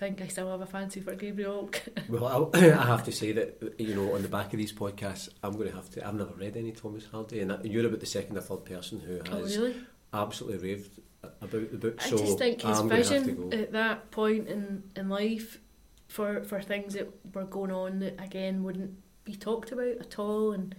[0.00, 1.82] I think I still have a fancy for Gabriel Oak.
[2.08, 5.28] Well, I, I have to say that you know on the back of these podcasts,
[5.42, 6.06] I'm going to have to.
[6.06, 9.00] I've never read any Thomas Hardy, and that, you're about the second or third person
[9.00, 9.76] who oh has really?
[10.14, 12.02] absolutely raved about the book.
[12.02, 15.10] I so just think his I'm gonna have to vision at that point in, in
[15.10, 15.60] life
[16.08, 20.52] for for things that were going on that again wouldn't be talked about at all,
[20.52, 20.74] and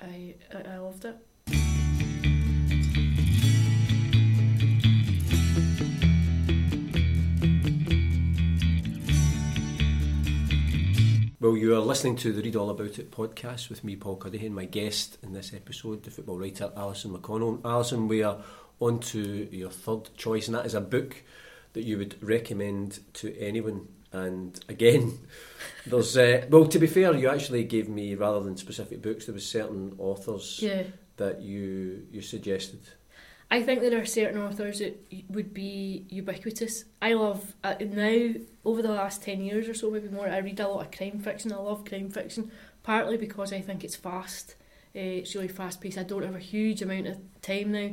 [0.00, 1.16] I I, I loved it.
[11.42, 14.48] Well, you are listening to the Read All About It podcast with me, Paul Cuddihy,
[14.48, 17.60] my guest in this episode, the football writer Alison McConnell.
[17.64, 18.38] Alison, we are
[18.78, 21.20] on to your third choice, and that is a book
[21.72, 23.88] that you would recommend to anyone.
[24.12, 25.18] And again,
[25.84, 29.34] there's uh, well, to be fair, you actually gave me rather than specific books, there
[29.34, 30.84] was certain authors Yeah,
[31.16, 32.82] that you you suggested.
[33.52, 36.86] I think there are certain authors that would be ubiquitous.
[37.02, 38.32] I love uh, now
[38.64, 40.26] over the last ten years or so, maybe more.
[40.26, 41.52] I read a lot of crime fiction.
[41.52, 42.50] I love crime fiction,
[42.82, 44.56] partly because I think it's fast.
[44.96, 45.98] Uh, it's really fast paced.
[45.98, 47.90] I don't have a huge amount of time now.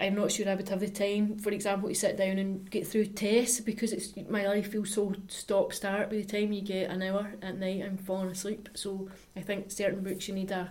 [0.00, 2.86] I'm not sure I would have the time, for example, to sit down and get
[2.86, 6.08] through tests because it's my life feels so stop start.
[6.08, 8.70] By the time you get an hour at night, I'm falling asleep.
[8.72, 10.70] So I think certain books you need a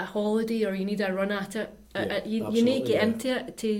[0.00, 1.68] a holiday or you need a run at it.
[1.94, 3.08] Yeah, Uh, you, you need to get yeah.
[3.08, 3.70] into it to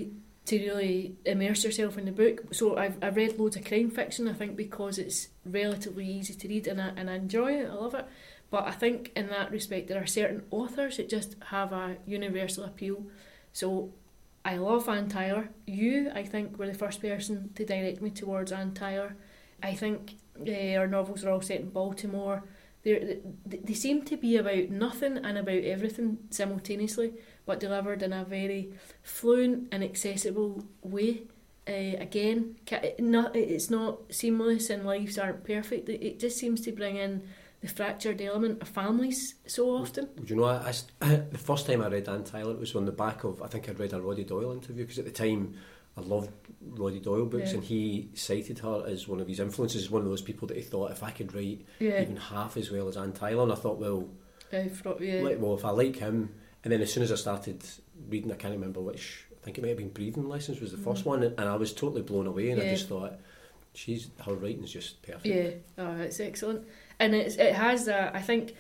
[0.47, 2.37] to really immerse yourself in the book.
[2.53, 4.29] So I've I've read loads of crime fiction.
[4.29, 7.67] I think because it's relatively easy to read and I and I enjoy it.
[7.71, 8.07] I love it.
[8.51, 12.65] But I think in that respect, there are certain authors that just have a universal
[12.65, 12.99] appeal.
[13.53, 13.93] So
[14.45, 15.45] I love Anne Tyler.
[15.67, 19.15] You, I think, were the first person to direct me towards Anne Tyler.
[19.63, 20.17] I think
[20.49, 22.43] uh, our novels are all set in Baltimore.
[22.83, 27.13] They they seem to be about nothing and about everything simultaneously,
[27.45, 31.23] but delivered in a very fluent and accessible way.
[31.69, 32.57] Uh, again,
[32.99, 35.89] not, it's not seamless and lives aren't perfect.
[35.89, 37.23] It, it just seems to bring in
[37.61, 40.09] the fractured element of families so often.
[40.17, 42.87] Do you know, I, I the first time I read Anne Tyler, it was on
[42.87, 45.55] the back of, I think I'd read a Roddy Doyle interview, because at the time
[46.01, 46.31] I loved
[46.63, 47.55] Roddy Doyle books, Yeah.
[47.57, 50.63] and he cited her as one of his influences, one of those people that he
[50.63, 53.57] thought, if I could write Yeah, even half as well as Anne Tyler, and I
[53.57, 54.09] thought, well,
[54.53, 55.23] yeah.
[55.23, 56.35] like, well, if I like him,
[56.65, 57.63] and then as soon as I started
[58.09, 60.79] reading, I can't remember which, I think it may have been Breathing Lessons was the
[60.79, 61.07] first Mhm.
[61.07, 63.19] one, and I was totally blown away, and I just thought,
[63.75, 65.27] she's her writing's just perfect.
[65.27, 66.67] Yeah, oh, it's excellent,
[66.99, 68.55] and it's, it has i think,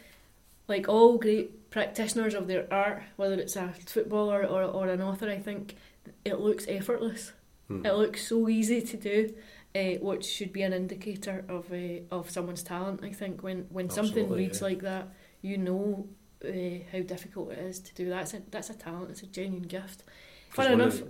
[0.68, 5.29] like all great practitioners of their art, whether it's a footballer or, or an author,
[5.29, 5.76] I think
[6.24, 7.33] it looks effortless.
[7.68, 7.85] Hmm.
[7.87, 9.35] It looks so easy to do,
[9.74, 13.00] uh, which should be an indicator of uh, of someone's talent.
[13.04, 14.66] I think when when something reads yeah.
[14.68, 15.09] like that,
[15.42, 16.09] you know
[16.44, 16.48] uh,
[16.92, 18.16] how difficult it is to do that.
[18.30, 19.11] That's a, that's a talent.
[19.11, 20.04] It's a genuine gift.
[20.50, 21.02] Fun enough,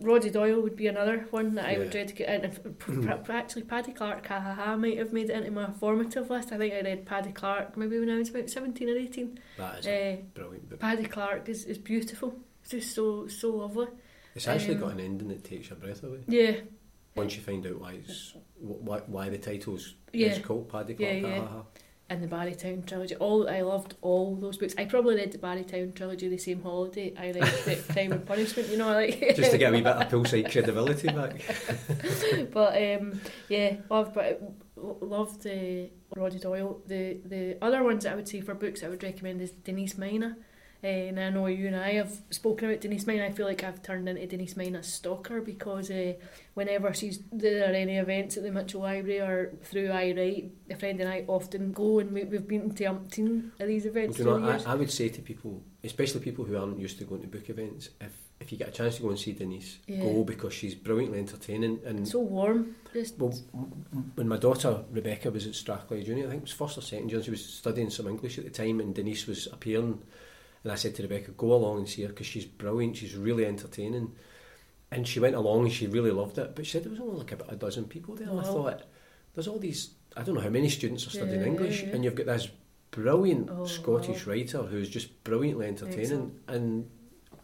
[0.00, 2.00] Roddy Doyle would be another one that I would Yeah.
[2.00, 2.44] read to get in.
[2.50, 6.52] If, pr- actually, Paddy Clarke, ha might have made it into my formative list.
[6.52, 9.38] I think I read Paddy Clarke maybe when I was about 17 or 18.
[9.58, 10.80] That is a Uh, brilliant book.
[10.80, 12.38] Paddy Clarke is, is beautiful.
[12.62, 13.88] It's just so so lovely.
[14.34, 16.20] It's actually um, got an ending that takes your breath away.
[16.28, 16.52] Yeah,
[17.16, 20.28] Once you find out why it's why, why the title's Yeah.
[20.28, 21.12] is called Paddy Clarke.
[21.22, 21.38] Yeah, yeah.
[21.40, 21.62] ha, ha.
[22.08, 23.16] and the Barrytown trilogy.
[23.16, 24.74] All I loved all those books.
[24.78, 28.68] I probably read the Barrytown trilogy the same holiday I read the Crime and Punishment.
[28.68, 31.40] You know, like Just to get a wee bit of poolside credibility back.
[32.52, 34.40] but um, yeah, loved but
[34.76, 36.80] loved uh, Roddy Doyle.
[36.86, 39.98] The the other ones that I would say for books I would recommend is Denise
[39.98, 40.36] Mina.
[40.82, 43.26] Uh, and I know you and I have spoken about Denise Mina.
[43.26, 46.14] I feel like I've turned into Denise Mina's stalker because uh,
[46.54, 50.76] whenever she's there are any events at the Mitchell Library or through Aye Write, a
[50.76, 54.24] friend and I often go and we, we've been to umpteen of these events you
[54.24, 54.42] know.
[54.42, 57.50] I, I would say to people, especially people who aren't used to going to book
[57.50, 60.02] events, if if you get a chance to go and see Denise, Yeah.
[60.02, 61.78] go because she's brilliantly entertaining.
[61.84, 63.38] And so warm, just well,
[64.14, 67.10] when my daughter Rebecca was at Strathclyde Junior, I think it was first or second
[67.12, 70.00] year, she was studying some English at the time, and Denise was appearing,
[70.62, 72.96] and I said to Rebecca, "Go along and see her because she's brilliant.
[72.96, 74.12] She's really entertaining."
[74.92, 76.56] And she went along and she really loved it.
[76.56, 78.28] But she said there was only like about a dozen people there.
[78.28, 78.82] And I thought,
[79.34, 81.94] there's all these, I don't know how many students are studying Yeah, English, yeah, yeah.
[81.94, 82.48] and you've got this
[82.90, 86.32] brilliant Oh, Scottish writer who's just brilliantly entertaining Excellent.
[86.48, 86.90] and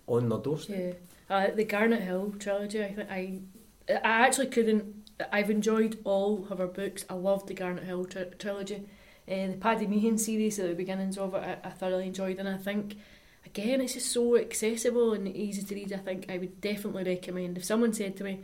[0.08, 1.00] on their doorstep.
[1.30, 2.82] Yeah, uh, the Garnet Hill trilogy.
[2.82, 3.40] I think I,
[3.88, 5.08] I actually couldn't.
[5.32, 7.04] I've enjoyed all of her books.
[7.08, 8.88] I loved the Garnet Hill tri- trilogy.
[9.28, 12.48] Uh, the Paddy Meehan series at the beginnings of it, I, I thoroughly enjoyed, and
[12.48, 12.96] I think
[13.44, 15.92] again it's just so accessible and easy to read.
[15.92, 18.40] I think I would definitely recommend if someone said to me,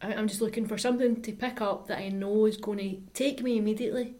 [0.00, 2.96] I- "I'm just looking for something to pick up that I know is going to
[3.12, 4.14] take me immediately.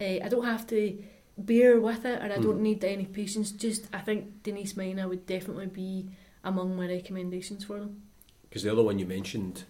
[0.00, 1.02] Uh, I don't have to."
[1.38, 2.68] bear with it and I don't Mhm.
[2.68, 6.10] need any patience just I think Denise Mina would definitely be
[6.44, 8.02] among my recommendations for them.
[8.42, 9.64] Because the other one you mentioned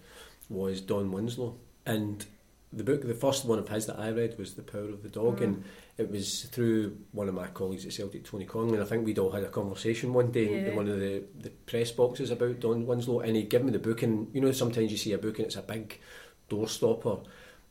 [0.48, 1.54] was Don Winslow,
[1.86, 2.26] and
[2.72, 5.08] the book, the first one of his that I read was The Power of the
[5.08, 5.44] Dog, Mm.
[5.44, 5.64] and
[5.98, 9.18] it was through one of my colleagues at Celtic, Tony Conley, and I think we'd
[9.18, 12.86] all had a conversation one day in one of the, the press boxes about Don
[12.86, 15.38] Winslow, and he'd given me the book, and you know sometimes you see a book
[15.38, 15.98] and it's a big
[16.48, 17.24] doorstopper,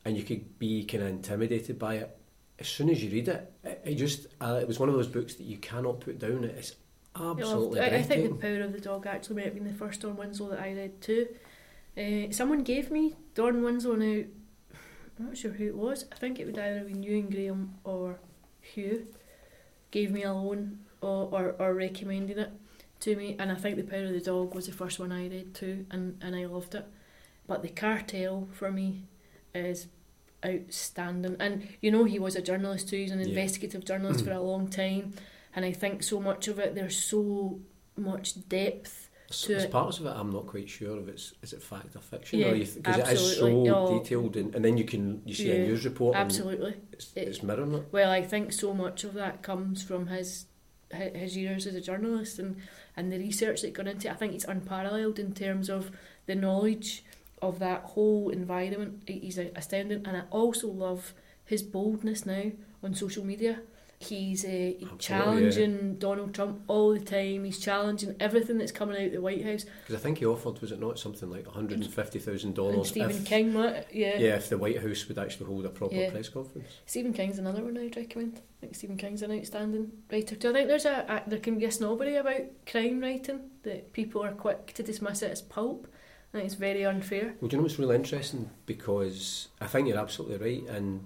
[0.05, 2.15] and you could be kind of intimidated by it.
[2.59, 5.07] As soon as you read it, it, it just uh, it was one of those
[5.07, 6.43] books that you cannot put down.
[6.43, 6.75] It's
[7.15, 8.41] absolutely I, I think.
[8.41, 10.73] The Power of the Dog actually might have been the first Don Winslow that I
[10.73, 11.27] read too.
[11.97, 14.23] Uh, someone gave me Don Winslow now.
[15.19, 16.05] I'm not sure who it was.
[16.11, 18.19] I think it would either be Ewan Graham or
[18.61, 19.07] Hugh.
[19.91, 22.51] Gave me a loan or, or, or recommended it
[23.01, 25.27] to me, and I think The Power of the Dog was the first one I
[25.27, 26.85] read too, and, and I loved it.
[27.47, 29.03] But The Cartel for me
[29.55, 29.87] is
[30.45, 31.35] outstanding.
[31.39, 33.27] And you know, he was a journalist too, he's an Yeah.
[33.27, 34.25] investigative journalist mm.
[34.25, 35.13] for a long time,
[35.55, 37.59] and I think so much of it, there's so
[37.97, 39.71] much depth to it.
[39.71, 42.47] parts of it I'm not quite sure if it's is it fact or fiction Yeah,
[42.47, 43.47] or because it is so.
[43.75, 43.99] Oh.
[43.99, 46.75] detailed and, and then you can you see a Yeah, news report Absolutely.
[46.91, 47.83] it's, It- it's mirroring it.
[47.91, 50.45] Well, I think so much of that comes from his
[50.91, 52.55] his years as a journalist and,
[52.97, 54.11] and the research that gone into it.
[54.11, 55.91] I think it's unparalleled in terms of
[56.25, 57.03] the knowledge
[57.43, 59.03] of that whole environment.
[59.07, 61.13] He's astounding, and I also love
[61.45, 62.51] his boldness now
[62.83, 63.59] on social media.
[64.03, 67.43] He's uh, challenging Donald Trump all the time.
[67.43, 69.65] He's challenging everything that's coming out of the White House.
[69.85, 73.87] Because I think he offered, was it not something like $150,000 Stephen if, King, might-
[73.93, 74.17] yeah.
[74.17, 76.11] yeah, if the White House would actually hold a proper Yeah.
[76.11, 76.69] press conference.
[76.85, 78.37] Stephen King's another one I'd recommend.
[78.37, 80.49] I think Stephen King's an outstanding writer too.
[80.51, 84.23] I think there's a, a there can be a snobbery about crime writing that people
[84.23, 85.87] are quick to dismiss it as pulp.
[86.33, 87.33] I think it's very unfair.
[87.41, 88.49] Well, do you know what's really interesting?
[88.65, 90.73] Because I think you're absolutely right.
[90.73, 91.03] And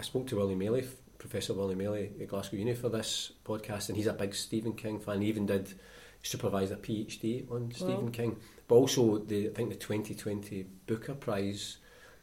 [0.00, 0.86] I spoke to Willy Maley,
[1.22, 4.98] Professor Willy Maley at Glasgow Uni for this podcast, and he's a big Stephen King
[4.98, 5.20] fan.
[5.22, 5.72] He even did
[6.20, 8.10] supervise a PhD on Stephen.
[8.10, 8.36] King.
[8.66, 11.76] But also, the, I think the 2020 Booker Prize,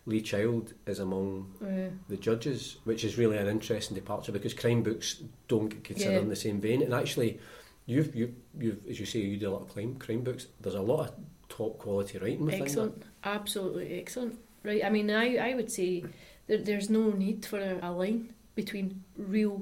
[0.05, 4.83] Lee Child is among Uh, the judges, which is really an interesting departure because crime
[4.83, 6.19] books don't get considered Yeah.
[6.19, 6.81] in the same vein.
[6.81, 7.39] And actually,
[7.85, 10.47] you've, you, you've, as you say, you do a lot of crime, crime books.
[10.59, 11.13] There's a lot of
[11.47, 14.37] top quality writing within excellent, absolutely excellent.
[14.63, 16.03] Right, I mean, I I would say
[16.47, 19.55] there, there's no need for a, a line between real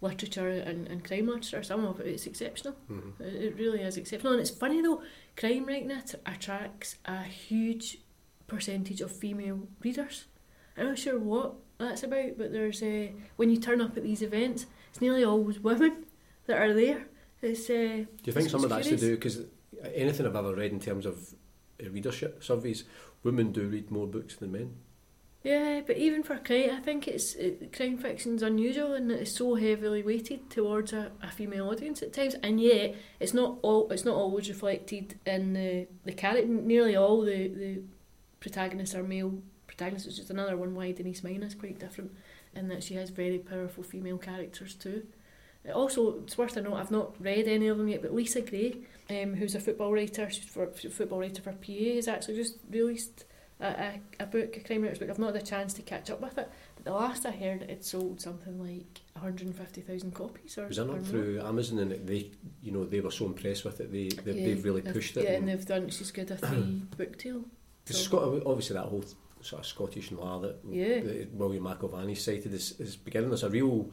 [0.00, 1.62] literature and, and crime literature.
[1.62, 2.74] Some of it is exceptional.
[2.88, 2.94] that.
[2.94, 4.32] hmm It it really is exceptional.
[4.34, 5.02] And it's funny though,
[5.40, 7.86] crime writing att- attracts a huge
[8.46, 10.26] percentage of female readers.
[10.76, 14.22] I'm not sure what that's about, but there's a when you turn up at these
[14.30, 15.92] events, it's nearly always women
[16.46, 17.00] that are there.
[17.42, 19.36] It's uh, Do you think some of that's to do because
[19.94, 21.14] anything I've ever read in terms of
[21.82, 22.84] uh, readership surveys,
[23.22, 24.68] women do read more books than men.
[25.46, 29.54] Yeah, but even for crime, I think it's it, crime fiction's unusual and it's so
[29.54, 34.04] heavily weighted towards a, a female audience at times, and yet it's not all it's
[34.04, 36.48] not always reflected in the the character.
[36.48, 37.82] Nearly all the the
[38.40, 39.34] protagonists are male
[39.68, 42.10] protagonists, which is another one why Denise Mina is quite different
[42.56, 45.06] in that she has very powerful female characters too.
[45.68, 48.40] Uh, Also, it's worth a note, I've not read any of them yet, but Lisa
[48.40, 48.78] Gray,
[49.10, 53.24] um, who's a football writer, she's for, football writer for PA, has actually just released
[53.60, 55.10] a, a, a book, a crime writer's book.
[55.10, 57.62] I've not had a chance to catch up with it, but the last I heard,
[57.62, 60.58] it sold something like 150,000 copies.
[60.58, 61.04] Or, Was that not more.
[61.04, 62.30] through Amazon and they,
[62.62, 65.16] you know, they were so impressed with it, they, they, Yeah, they've really they've- pushed
[65.16, 65.24] it.
[65.24, 66.58] Yeah, and and- they've done, she's got a free
[66.96, 67.44] book deal.
[67.86, 69.04] It's So- obviously that whole
[69.40, 71.00] sort of Scottish noir that, Yeah.
[71.00, 73.30] that William McIlvanney cited is, is beginning.
[73.30, 73.90] There's a real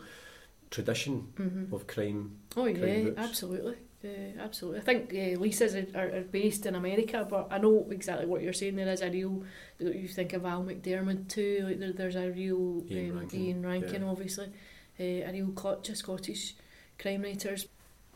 [0.72, 2.38] tradition hmm of crime.
[2.58, 3.20] Oh crime yeah, books.
[3.20, 4.82] absolutely, yeah, absolutely.
[4.82, 8.42] I think uh, Lisa's are, are, are based in America, but I know exactly what
[8.42, 8.76] you're saying.
[8.76, 9.44] There is a real.
[9.80, 11.62] You think of Val McDermid too.
[11.68, 14.10] Like there, there's a real Ian um, Rankin, Ian Rankin, yeah.
[14.10, 14.48] obviously,
[15.00, 16.56] uh, a real clutch of Scottish
[17.00, 17.68] crime writers.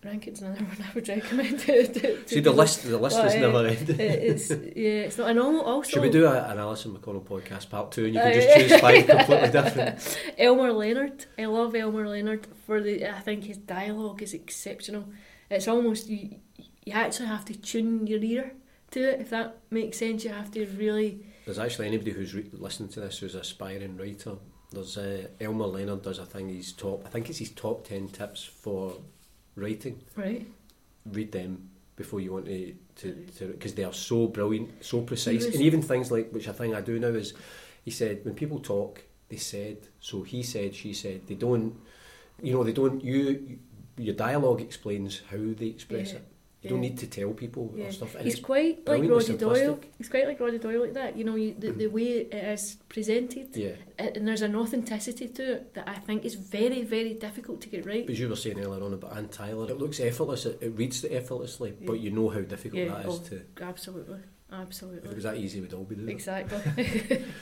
[0.04, 1.60] Rankin's another one I would recommend.
[1.62, 4.00] To, to, See, the list, the list is uh, never ending.
[4.00, 5.30] it's yeah, it's not.
[5.32, 8.20] And al- also, Should we do a, an Alison McConnell podcast part two and you
[8.20, 10.20] can Uh, just choose five completely different?
[10.38, 11.26] Elmore Leonard.
[11.40, 13.08] I love Elmore Leonard for the.
[13.10, 15.06] I think his dialogue is exceptional.
[15.50, 16.40] It's almost you.
[16.86, 18.54] You actually have to tune your ear
[18.92, 19.22] to it.
[19.22, 21.26] If that makes sense, you have to really.
[21.46, 24.36] There's actually anybody who's re- listening to this who's an aspiring writer.
[24.72, 26.50] There's uh, Elmore Leonard does a thing.
[26.50, 27.04] He's top.
[27.06, 28.94] I think it's his top ten tips for
[29.56, 30.02] writing.
[30.16, 30.46] Right.
[31.06, 35.56] Read them before you want to to because they are so brilliant, so precise, was-
[35.56, 37.34] and even things like which I think I do now is
[37.84, 41.76] he said when people talk they said so he said she said they don't
[42.42, 43.60] you know they don't you
[43.98, 46.28] your dialogue explains how they express Yeah, it.
[46.64, 47.86] You don't need to tell people Yeah.
[47.86, 48.16] or stuff.
[48.16, 49.80] And He's it's quite like Roddy Doyle.
[49.98, 51.16] He's quite like Roddy Doyle like that.
[51.16, 53.76] You know, you, the the way it is presented, yeah.
[54.00, 57.86] and there's an authenticity to it that I think is very very difficult to get
[57.86, 58.10] right.
[58.10, 61.02] As you were saying earlier on about Anne Tyler, it looks effortless, it, it reads
[61.02, 61.88] the effortlessly, Yeah.
[61.88, 63.42] but you know how difficult Yeah, that is oh, to.
[63.62, 64.20] Absolutely,
[64.52, 65.06] absolutely.
[65.06, 66.12] If it was that easy, we'd all be doing it.
[66.12, 67.24] exactly.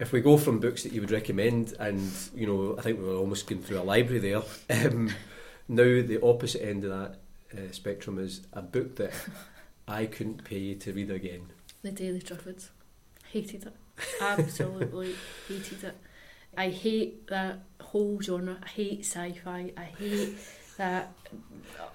[0.00, 2.00] If we go from books that you would recommend, and
[2.34, 4.42] you know, I think we were almost going through a library there.
[4.86, 5.10] Um,
[5.68, 7.18] now the opposite end of that
[7.56, 9.12] uh, spectrum is a book that
[9.88, 11.52] I couldn't pay to read again.
[11.82, 12.68] The Daily Triffids.
[13.30, 13.72] Hated it.
[14.20, 15.14] Absolutely
[15.48, 15.96] hated it.
[16.56, 18.58] I hate that whole genre.
[18.62, 19.72] I hate sci-fi.
[19.76, 20.34] I hate
[20.76, 21.12] that.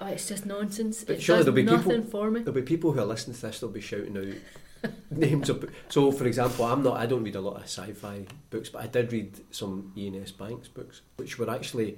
[0.02, 1.04] oh, it's just nonsense.
[1.04, 2.40] But it surely there'll be nothing people- for me.
[2.40, 3.60] There'll be people who are listening to this.
[3.60, 5.70] They'll be shouting out names of.
[5.90, 6.98] So, for example, I'm not.
[6.98, 10.26] I don't read a lot of sci-fi books, but I did read some Iain M.
[10.40, 11.98] Banks books, which were actually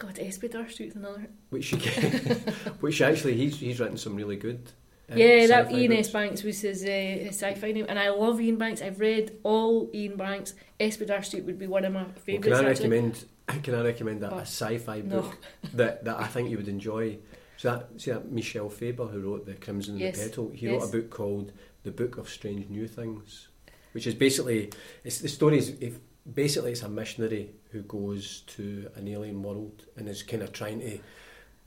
[0.00, 1.28] God, Espedair Street's another.
[1.50, 1.70] which
[2.80, 4.72] which actually he's he's written some really good.
[5.12, 6.08] uh, yeah, that Ian books.
[6.08, 6.12] S.
[6.12, 6.88] Banks was his, uh,
[7.26, 8.80] his sci-fi name, and I love Iain Banks.
[8.80, 10.54] I've read all Iain Banks.
[10.78, 12.46] Espedair Street would be one of my Well, favourites.
[12.56, 12.88] can I actually.
[12.88, 13.24] recommend?
[13.64, 15.22] Can I recommend that Oh, a sci-fi no.
[15.22, 15.36] book
[15.74, 17.18] that, that I think you would enjoy?
[17.56, 20.50] So that see that Michel Faber who wrote the Crimson and the Petal.
[20.54, 21.50] He wrote a book called
[21.82, 23.48] The Book of Strange New Things,
[23.92, 24.70] which is basically
[25.02, 25.98] it's the story is if
[26.34, 30.80] basically it's a missionary who goes to an alien world and is kind of trying
[30.80, 30.98] to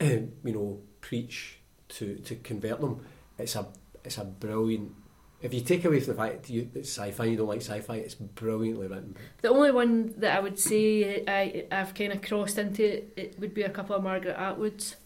[0.44, 1.58] you know, preach
[1.88, 3.04] to to convert them.
[3.38, 3.66] It's a
[4.04, 4.92] it's a brilliant.
[5.42, 7.96] If you take away from the fact that you, it's sci-fi, you don't like sci-fi.
[7.96, 9.14] It's brilliantly written.
[9.42, 13.52] The only one that I would say I I've kind of crossed into it would
[13.54, 14.96] be a couple of Margaret Atwood's,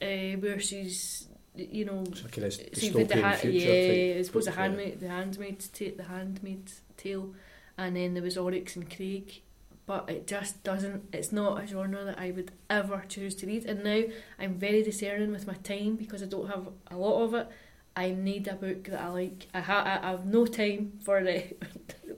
[0.00, 5.00] uh, where she's you know So kind of the, ha- yeah, I suppose the handmaid,
[5.00, 7.34] the handmaid's ta- the handmaid's tale,
[7.76, 9.44] and then there was Oryx and Crake,
[9.86, 11.04] but it just doesn't.
[11.12, 13.64] It's not a genre that I would ever choose to read.
[13.66, 14.02] And now
[14.38, 17.48] I'm very discerning with my time because I don't have a lot of it.
[17.96, 19.46] I need a book that I like.
[19.54, 21.44] I, ha- I have no time for the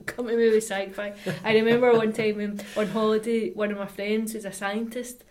[0.05, 1.13] come to me with sci-fi.
[1.43, 5.23] I remember one time on holiday, one of my friends who's a scientist.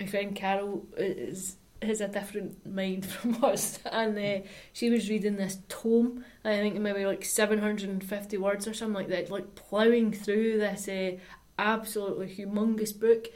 [0.00, 5.08] My friend Carol uh, is has a different mind from us, and uh, she was
[5.08, 6.24] reading this tome.
[6.44, 10.12] I think maybe like seven hundred and fifty words or something like that, like ploughing
[10.12, 11.16] through this uh,
[11.58, 13.28] absolutely humongous book,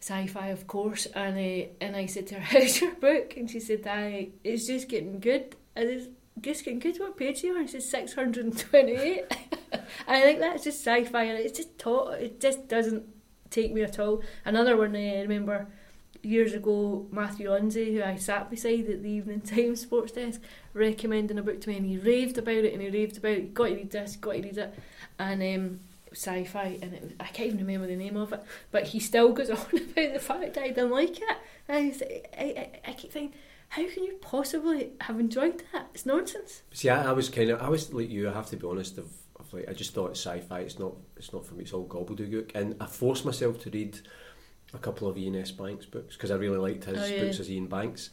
[0.00, 1.06] sci-fi of course.
[1.06, 4.66] And uh, and I said to her, "How's your book?" And she said, "I it's
[4.66, 6.08] just getting good." And it's
[6.40, 6.98] just getting good.
[6.98, 7.68] What page are you on?
[7.68, 9.24] Said six hundred and twenty-eight.
[10.08, 12.14] I think that's just sci-fi, and it's just taught.
[12.20, 13.04] It just doesn't
[13.50, 14.22] take me at all.
[14.44, 15.68] Another one uh, I remember
[16.22, 20.40] years ago, Matthew Lindsay, who I sat beside at the Evening Times sports desk,
[20.72, 23.54] recommending a book to me, and he raved about it, and he raved about it.
[23.54, 24.74] Got to read this, got to read it,
[25.18, 25.80] and um,
[26.12, 29.50] sci-fi, and was, I can't even remember the name of it, but he still goes
[29.50, 31.36] on about the fact that I didn't like it,
[31.68, 32.06] and I,
[32.38, 33.38] I, I, I keep thinking.
[33.68, 35.88] How can you possibly have enjoyed that?
[35.94, 36.60] It's nonsense.
[36.74, 38.28] See, I, I was kind of, I was like you.
[38.28, 38.98] I have to be honest.
[38.98, 39.10] Of
[39.52, 40.60] like, I just thought it's sci-fi.
[40.60, 41.62] It's not, it's not for me.
[41.62, 42.54] It's all gobbledygook.
[42.54, 43.98] And I forced myself to read
[44.74, 45.44] a couple of Iain M.
[45.58, 47.18] Banks books because I really liked his Oh, yeah.
[47.24, 48.10] books as Iain Banks.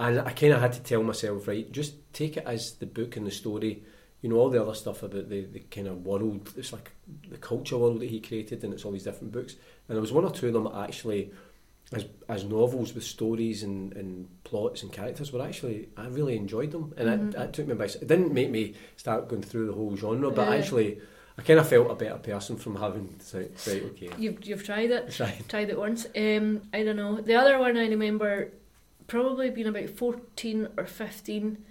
[0.00, 3.16] And I kind of had to tell myself, right, just take it as the book
[3.16, 3.82] and the story.
[4.22, 6.52] You know, all the other stuff about the, the kind of world.
[6.56, 6.90] It's like
[7.30, 9.54] the culture world that he created, and it's all these different books.
[9.88, 11.30] And there was one or two of them actually,
[11.92, 16.70] as as novels with stories and, and plots and characters, were actually I really enjoyed
[16.72, 17.40] them, and Mhm.
[17.40, 17.84] it, it took me by.
[17.86, 20.54] It didn't make me start going through the whole genre, but Yeah.
[20.56, 21.00] actually,
[21.38, 24.64] I kind of felt a better person from having to say, right, okay, You've you've
[24.64, 25.18] tried it.
[25.20, 25.48] right.
[25.48, 26.04] tried it once.
[26.16, 27.20] Um, I don't know.
[27.20, 28.52] The other one I remember
[29.06, 31.64] probably being about 14 or 15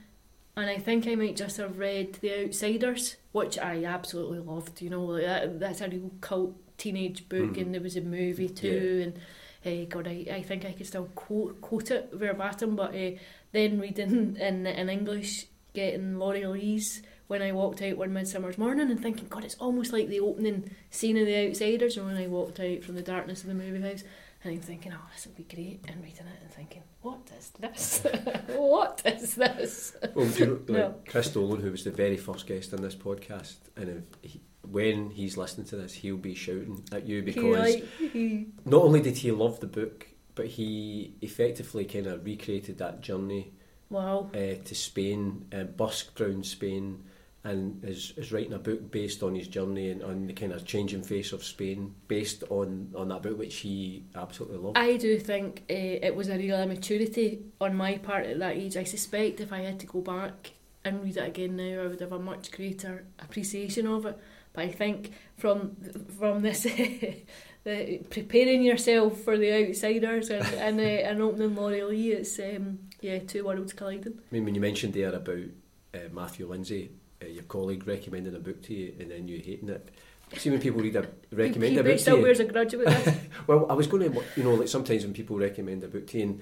[0.56, 4.90] and I think I might just have read The Outsiders, which I absolutely loved, you
[4.90, 7.62] know, like that, that's a real cult teenage book Mhm.
[7.62, 9.20] and there was a movie too and
[9.66, 13.12] uh, God, I, I think I could still quote, quote it verbatim, but uh,
[13.52, 18.90] then reading in, in English, getting Laurie Lee's when I walked out one midsummer's morning
[18.90, 22.28] and thinking, God, it's almost like the opening scene of The Outsiders, and when I
[22.28, 24.04] walked out from the darkness of the movie house,
[24.44, 27.52] and I'm thinking, oh, this would be great, and reading it and thinking, what is
[27.60, 28.04] this?
[28.48, 29.96] what is this?
[30.16, 31.10] Well, you know, like.
[31.10, 35.10] Chris Dolan, who was the very first guest on this podcast, and if he, when
[35.10, 39.02] he's listening to this, he'll be shouting at you He, because like, he, not only
[39.02, 43.52] did he love the book, but he effectively kind of recreated that journey
[43.90, 44.30] wow.
[44.34, 47.04] uh, to Spain, uh, Busk Brown, Spain,
[47.44, 50.66] and is, is writing a book based on his journey and on the kind of
[50.66, 54.78] changing face of Spain, based on, on that book, which he absolutely loved.
[54.78, 58.76] I do think uh, it was a real immaturity on my part at that age.
[58.76, 60.52] I suspect if I had to go back
[60.84, 64.18] and read it again now, I would have a much greater appreciation of it.
[64.54, 65.76] But I think from
[66.18, 66.64] from this,
[67.64, 72.80] the preparing yourself for the outsiders and and, uh, and opening Laurie Lee, it's um,
[73.02, 74.14] yeah, two worlds colliding.
[74.18, 75.46] I mean, when you mentioned there about
[75.94, 79.70] uh, Matthew Lindsay, uh, your colleague recommending a book to you and then you hating
[79.70, 79.90] it.
[80.38, 82.22] See when people read a recommend he a book to you.
[82.22, 83.16] wears a grudge about this.
[83.48, 86.18] Well, I was going to, you know, like sometimes when people recommend a book to
[86.18, 86.42] you, and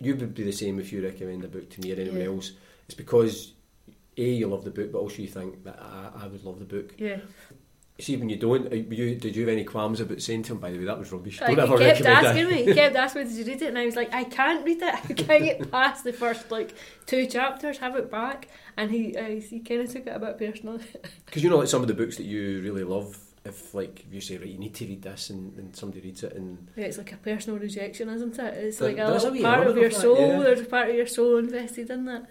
[0.00, 2.26] you would be the same if you recommend a book to me or anyone Yeah.
[2.26, 2.52] else.
[2.86, 3.54] It's because
[4.18, 6.66] a you love the book, but also you think that I, I would love the
[6.66, 6.94] book.
[6.98, 7.20] yeah.
[7.98, 10.58] See, when you don't, uh, you did you have any qualms about saying to him?
[10.58, 11.40] By the way, that was rubbish.
[11.40, 12.50] Like, Don't he ever kept asking that.
[12.50, 13.68] me, he kept asking me, did you read it?
[13.68, 14.94] And I was like, I can't read it.
[15.10, 16.74] I can't get past the first like
[17.06, 18.48] two chapters, have it back.
[18.76, 20.84] And he uh, he kind of took it a bit personally.
[21.26, 24.20] Because you know, like some of the books that you really love, if like you
[24.20, 26.98] say right, you need to read this, and, and somebody reads it, and Yeah, it's
[26.98, 28.54] like a personal rejection, isn't it?
[28.54, 30.18] It's There- like a a part of your of that, soul.
[30.18, 30.40] yeah.
[30.42, 32.26] There's a part of your soul invested in that.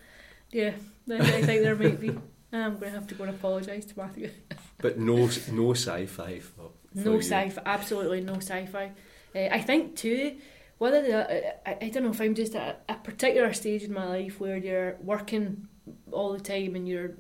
[0.51, 0.73] Yeah,
[1.09, 2.17] I, I think there might be.
[2.53, 4.29] I'm going to have to go and apologise to Matthew.
[4.79, 7.21] but no no sci-fi for, for No you.
[7.21, 8.91] sci-fi, absolutely no sci-fi.
[9.35, 10.37] Uh, I think too,
[10.77, 14.05] whether the, I, I don't know if I'm just at a particular stage in my
[14.07, 15.67] life where you're working
[16.11, 17.11] all the time and your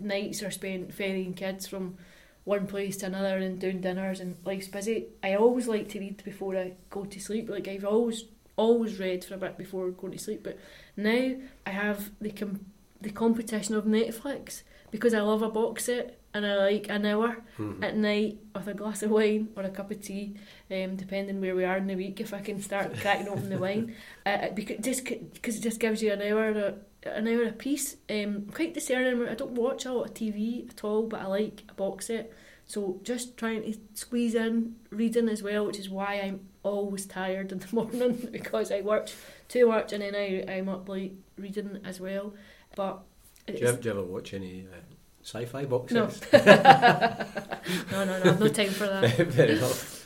[0.00, 1.96] nights are spent ferrying kids from
[2.44, 5.06] one place to another and doing dinners and life's busy.
[5.22, 7.48] I always like to read before I go to sleep.
[7.48, 8.24] Like I've always
[8.56, 10.58] always read for a bit before going to sleep, but
[10.96, 11.34] now
[11.66, 12.66] I have the com-
[13.00, 14.62] the competition of Netflix.
[14.90, 17.82] Because I love a box set and I like an hour Mhm.
[17.82, 20.34] at night with a glass of wine or a cup of tea,
[20.70, 22.20] um, depending where we are in the week.
[22.20, 23.94] If I can start cracking open the wine,
[24.26, 26.74] uh, because just because it just gives you an hour a,
[27.08, 27.94] an hour a piece.
[28.08, 29.26] Um, I'm quite discerning.
[29.28, 32.30] I don't watch a lot of TV at all, but I like a box set.
[32.66, 37.50] So just trying to squeeze in reading as well, which is why I'm always tired
[37.50, 39.08] in the morning because I work
[39.48, 42.34] too much and then I I'm up late reading as well.
[42.76, 43.00] But
[43.46, 44.76] Do you, ever, do you ever watch any uh,
[45.22, 49.32] sci-fi box no, no, no, no, I've no time for that.
[49.32, 50.00] Fair enough.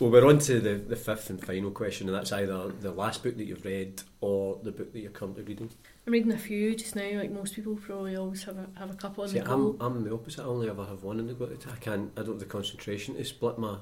[0.00, 3.22] Well, we're on to the, the fifth and final question, and that's either the last
[3.22, 5.70] book that you've read or the book that you're currently reading.
[6.06, 8.94] I'm reading a few just now, like most people probably always have a have a
[8.94, 9.76] couple in See, the go.
[9.78, 10.40] I'm, I'm the opposite.
[10.42, 11.50] I only ever have one in the go.
[11.70, 12.10] I can't.
[12.16, 13.76] I don't have the concentration to split my.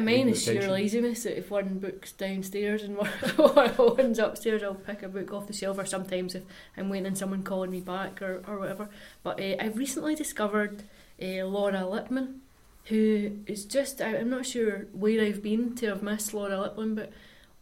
[0.00, 0.72] Mine is sheer attention.
[0.72, 1.22] laziness.
[1.24, 5.52] That if one book's downstairs and one one's upstairs, I'll pick a book off the
[5.52, 5.78] shelf.
[5.78, 6.42] Or sometimes if
[6.76, 8.88] I'm waiting on someone calling me back or, or whatever.
[9.22, 10.84] But uh, I've recently discovered
[11.20, 12.40] uh, Laura Lippman,
[12.86, 16.94] who is just I, I'm not sure where I've been to have missed Laura Lippman,
[16.94, 17.12] but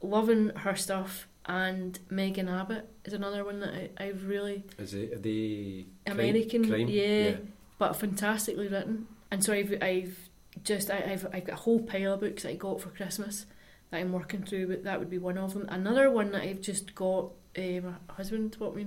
[0.02, 1.26] loving her stuff.
[1.46, 5.86] And Megan Abbott is another one that I, I've really Is it crime-
[6.18, 6.86] American, crime?
[6.88, 7.32] yeah,
[7.78, 9.06] but fantastically written.
[9.30, 10.28] And so I've I've
[10.64, 13.46] just I, I've I've got a whole pile of books that I got for Christmas
[13.90, 14.68] that I'm working through.
[14.68, 15.66] But that would be one of them.
[15.68, 17.30] Another one that I've just got.
[17.58, 18.86] Uh, my husband bought me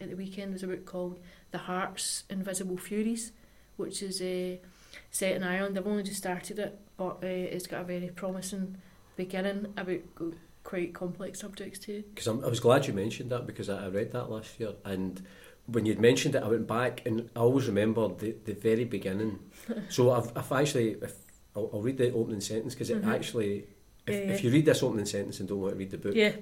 [0.00, 1.18] at the weekend was a book called
[1.50, 3.32] The Heart's Invisible Furies,
[3.76, 4.56] which is uh,
[5.10, 5.76] set in Ireland.
[5.76, 8.76] I've only just started it, but uh, it's got a very promising
[9.16, 10.00] beginning about
[10.62, 12.04] quite complex subjects too.
[12.14, 15.22] Because I was glad you mentioned that because I, I read that last year, and
[15.66, 19.38] when you'd mentioned it, I went back and I always remembered the, the very beginning.
[19.88, 21.14] So I've, I've actually, if,
[21.54, 23.14] I'll, I'll read the opening sentence because it Mhm.
[23.14, 23.66] actually,
[24.06, 26.14] if, Yeah, if you read this opening sentence and don't want to read the book,
[26.14, 26.32] Yeah.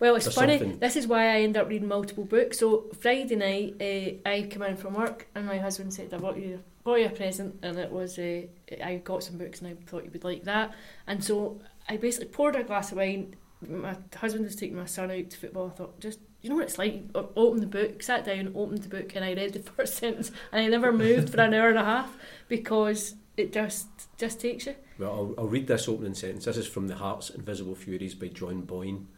[0.00, 0.58] Well, it's funny.
[0.58, 2.58] something- This is why I end up reading multiple books.
[2.58, 6.36] So Friday night, uh, I came in from work, and my husband said, "I bought
[6.38, 8.42] you, bought you a present," and it was uh,
[8.82, 10.74] I got some books, and I thought you would like that.
[11.06, 13.34] And so I basically poured a glass of wine.
[13.68, 15.68] My husband was taking my son out to football.
[15.68, 17.04] I thought, just you know what it's like.
[17.14, 20.62] Open the book, sat down, opened the book, and I read the first sentence, and
[20.62, 22.14] I never moved for an hour and a half
[22.48, 23.88] because it just
[24.18, 24.74] just takes you.
[24.98, 26.44] Well, I'll, I'll read this opening sentence.
[26.44, 29.08] This is from The Heart's Invisible Furies by John Boyne.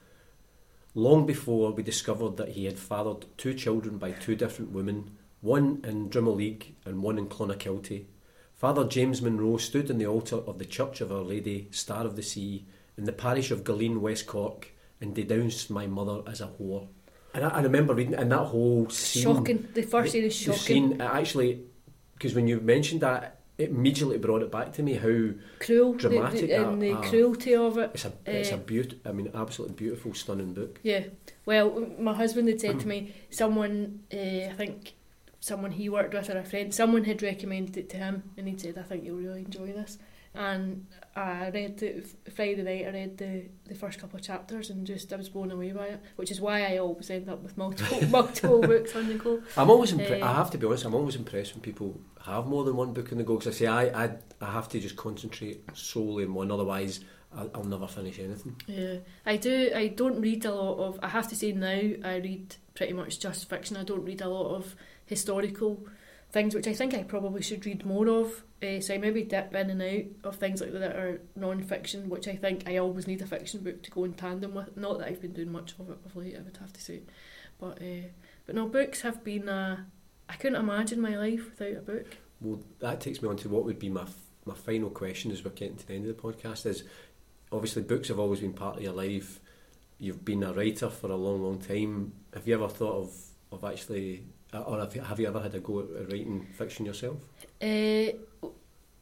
[0.94, 5.10] Long before we discovered that he had fathered two children by two different women,
[5.40, 8.04] one in Drimoleague and one in Clonakilty,
[8.54, 12.14] Father James Monroe stood in the altar of the Church of Our Lady, Star of
[12.14, 12.64] the Sea,
[12.96, 14.68] in the parish of Goleen, West Cork,
[15.00, 16.86] and denounced my mother as a whore.
[17.36, 19.22] And I, I remember reading, and that whole scene.
[19.22, 19.68] Shocking.
[19.74, 20.58] The first scene is the shocking.
[20.90, 21.60] scene, it actually,
[22.14, 25.30] because when you mentioned that, it immediately brought it back to me how
[25.60, 25.92] Cruel.
[25.92, 27.00] the- dramatic, the, and the ah.
[27.02, 27.90] cruelty of it.
[27.94, 28.56] it's a it's a Eh.
[28.58, 30.78] beaut I mean absolutely beautiful stunning book.
[30.82, 31.04] Yeah.
[31.46, 34.94] Well, my husband had said to me, someone, uh, I think
[35.40, 38.58] someone he worked with or a friend, someone had recommended it to him, and he
[38.58, 39.98] said, I think you'll really enjoy this.
[40.34, 42.86] And I read it Friday night.
[42.86, 45.86] I read the, the first couple of chapters and just I was blown away by
[45.86, 49.40] it, which is why I always end up with multiple multiple books on the go.
[49.56, 50.24] I'm always impre- Eh.
[50.24, 50.84] I have to be honest.
[50.84, 53.58] I'm always impressed when people have more than one book in the go because I
[53.58, 54.10] say I, I
[54.40, 56.50] I have to just concentrate solely on one.
[56.50, 57.00] Otherwise,
[57.34, 58.60] I'll, I'll never finish anything.
[58.66, 59.70] Yeah, I do.
[59.74, 61.00] I don't read a lot of.
[61.02, 63.78] I have to say now, I read pretty much just fiction.
[63.78, 65.86] I don't read a lot of historical
[66.36, 68.44] things, which I think I probably should read more of.
[68.62, 72.28] Uh, so I maybe dip in and out of things like that are non-fiction, which
[72.28, 74.76] I think I always need a fiction book to go in tandem with.
[74.76, 77.04] Not that I've been doing much of it of late, I would have to say,
[77.58, 78.08] but uh,
[78.44, 79.48] but no, books have been.
[79.48, 79.84] Uh,
[80.28, 82.18] I couldn't imagine my life without a book.
[82.42, 84.14] Well, that takes me on to what would be my f-
[84.44, 86.66] my final question as we're getting to the end of the podcast.
[86.66, 86.84] Is
[87.50, 89.40] obviously books have always been part of your life.
[89.98, 92.12] You've been a writer for a long, long time.
[92.34, 95.60] Have you ever thought of of actually, or have you, have you ever had a
[95.60, 97.18] go at writing fiction yourself?
[97.60, 98.16] Uh,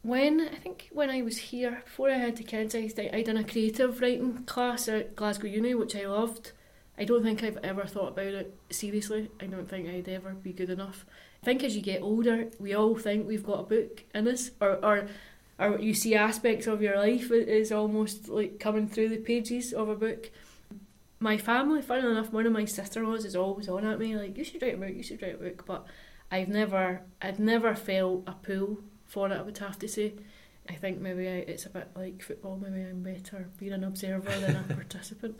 [0.05, 3.37] when I think when I was here before I had the kids, I I done
[3.37, 6.51] a creative writing class at Glasgow Uni, which I loved.
[6.97, 9.29] I don't think I've ever thought about it seriously.
[9.41, 11.05] I don't think I'd ever be good enough.
[11.41, 14.51] I think as you get older, we all think we've got a book in us,
[14.61, 15.07] or or
[15.57, 19.89] or you see aspects of your life is almost like coming through the pages of
[19.89, 20.31] a book.
[21.19, 24.43] My family, funnily enough, one of my sister-in-laws is always on at me like, "You
[24.43, 24.93] should write a book.
[24.95, 25.85] You should write a book." But
[26.31, 29.33] I've never, I'd never felt a pull for it.
[29.37, 30.13] I would have to say.
[30.67, 32.57] I think maybe I, it's a bit like football.
[32.57, 35.39] Maybe I'm better being an observer than a participant.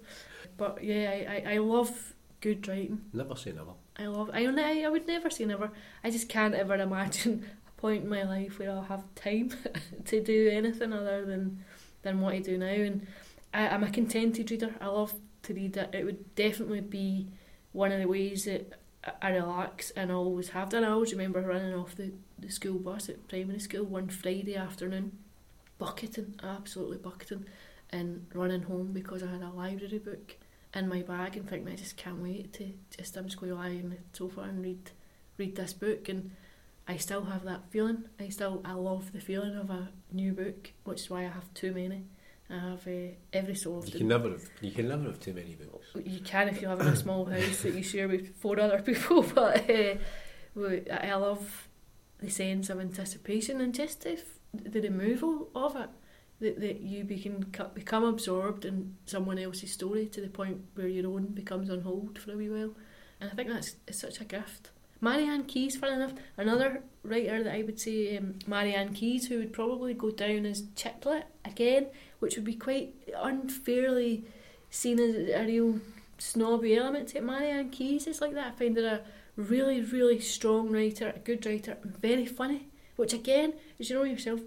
[0.55, 3.01] But yeah, I, I, I love good writing.
[3.11, 3.71] Never say never.
[3.97, 4.30] I love.
[4.34, 5.71] I I I would never say never.
[6.03, 9.51] I just can't ever imagine a point in my life where I'll have time
[10.05, 11.63] to do anything other than
[12.03, 12.67] than what I do now.
[12.67, 13.07] And
[13.53, 14.76] I, I'm a contented reader.
[14.80, 15.15] I love
[15.46, 15.89] to read it.
[15.93, 17.28] It would definitely be
[17.72, 18.74] one of the ways that
[19.22, 20.84] I relax and I always have done.
[20.84, 25.18] I always remember running off the, the school bus at primary school one Friday afternoon,
[25.78, 27.46] bucketing, absolutely bucketing,
[27.91, 30.38] and running home because I had a library book
[30.74, 33.58] in my bag and thinking I just can't wait to just I'm just going to
[33.58, 34.91] lie on the sofa and read
[35.38, 36.32] read this book and
[36.88, 38.06] I still have that feeling.
[38.20, 41.54] I still I love the feeling of a new book, which is why I have
[41.54, 42.06] too many.
[42.50, 43.91] I have uh, every so often.
[43.91, 44.50] You can never have.
[44.62, 45.88] You can never have too many books.
[45.96, 48.82] You can if you live in a small house that you share with four other
[48.82, 49.24] people.
[50.58, 51.68] But uh, I love
[52.20, 54.22] the sense of anticipation and just the,
[54.54, 55.89] the removal of it.
[56.41, 61.08] That, that you become become absorbed in someone else's story to the point where your
[61.08, 62.74] own becomes on hold for a wee while,
[63.22, 64.72] and I think that's it's such a gift.
[65.02, 69.54] Marianne Keyes, fun enough, another writer that I would say, um, Marianne Keyes, who would
[69.54, 71.88] probably go down as chick lit again,
[72.20, 74.26] which would be quite unfairly
[74.70, 75.80] seen as a real
[76.18, 77.24] snobby element to it.
[77.24, 78.48] Marianne Keyes is like that.
[78.48, 79.02] I find her a
[79.36, 82.68] really, really strong writer, a good writer, and very funny.
[82.96, 84.39] Which again, as you know yourself,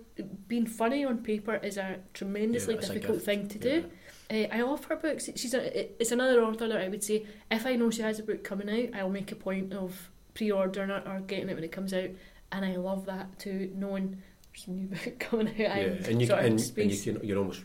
[0.49, 3.85] being funny on paper is a tremendously yeah, difficult thing to do.
[4.31, 4.47] Yeah.
[4.51, 5.29] Uh, I offer books.
[5.37, 8.23] She's a, it's another author that I would say if I know she has a
[8.23, 11.73] book coming out, I'll make a point of pre-ordering it or getting it when it
[11.73, 12.11] comes out.
[12.53, 14.23] And I love that too, knowing
[14.53, 15.59] there's a new book coming out.
[15.59, 17.65] Yeah, and you, and, and you can, you're almost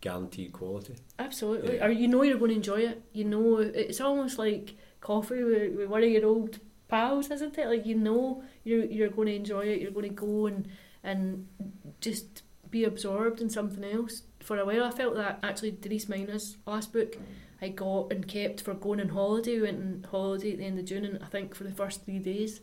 [0.00, 0.96] guaranteed quality.
[1.18, 1.86] Absolutely, yeah.
[1.86, 3.02] or you know you're going to enjoy it.
[3.12, 7.68] You know, it's almost like coffee with, with one of your old pals, isn't it?
[7.68, 9.80] Like you know you're you're going to enjoy it.
[9.82, 10.66] You're going to go and
[11.04, 11.46] and
[12.00, 14.22] just be absorbed in something else.
[14.40, 17.16] For a while, I felt that actually Denise Mina's last book.
[17.64, 19.56] I got and kept for going on holiday.
[19.56, 22.04] We went on holiday at the end of June, and I think for the first
[22.04, 22.60] three days,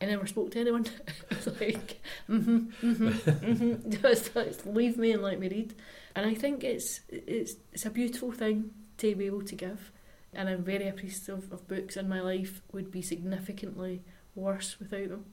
[0.00, 0.86] I never spoke to anyone.
[1.30, 3.90] it was like, mm-hmm, mm-hmm, mm-hmm.
[4.34, 5.74] Just leave me and let me read.
[6.16, 9.92] And I think it's it's it's a beautiful thing to be able to give.
[10.32, 14.00] And I'm very appreciative of books in my life would be significantly
[14.34, 15.26] worse without them.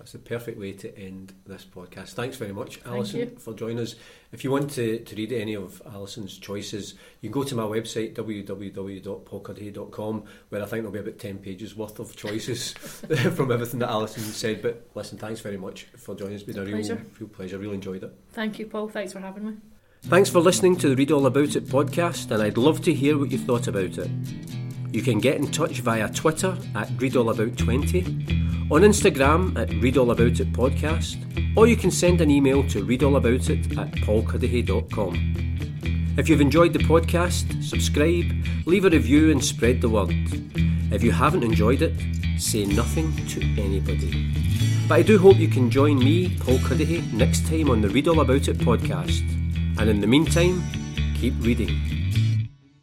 [0.00, 2.14] That's the perfect way to end this podcast.
[2.14, 3.96] Thanks very much, Alison, for joining us.
[4.32, 7.64] If you want to, to read any of Alison's choices, you can go to my
[7.64, 12.72] website, www.paulcuddihy.com, where I think there'll be about 10 pages worth of choices
[13.34, 14.62] from everything that Alison said.
[14.62, 16.44] But listen, thanks very much for joining us.
[16.44, 17.58] It's been a, a real, real pleasure.
[17.58, 18.14] Really enjoyed it.
[18.30, 18.88] Thank you, Paul.
[18.88, 19.56] Thanks for having me.
[20.04, 23.18] Thanks for listening to the Read All About It podcast, and I'd love to hear
[23.18, 24.10] what you thought about it.
[24.92, 31.16] You can get in touch via Twitter at ReadAllAbout20, on Instagram at ReadAllAboutIt podcast,
[31.56, 35.40] or you can send an email to readallaboutit at paulcuddihy.com.
[36.18, 38.32] If you've enjoyed the podcast, subscribe,
[38.66, 40.10] leave a review, and spread the word.
[40.92, 41.94] If you haven't enjoyed it,
[42.38, 44.32] say nothing to anybody.
[44.88, 48.08] But I do hope you can join me, Paul Cuddihy, next time on the Read
[48.08, 49.20] All About It podcast.
[49.78, 50.64] And in the meantime,
[51.14, 51.99] keep reading.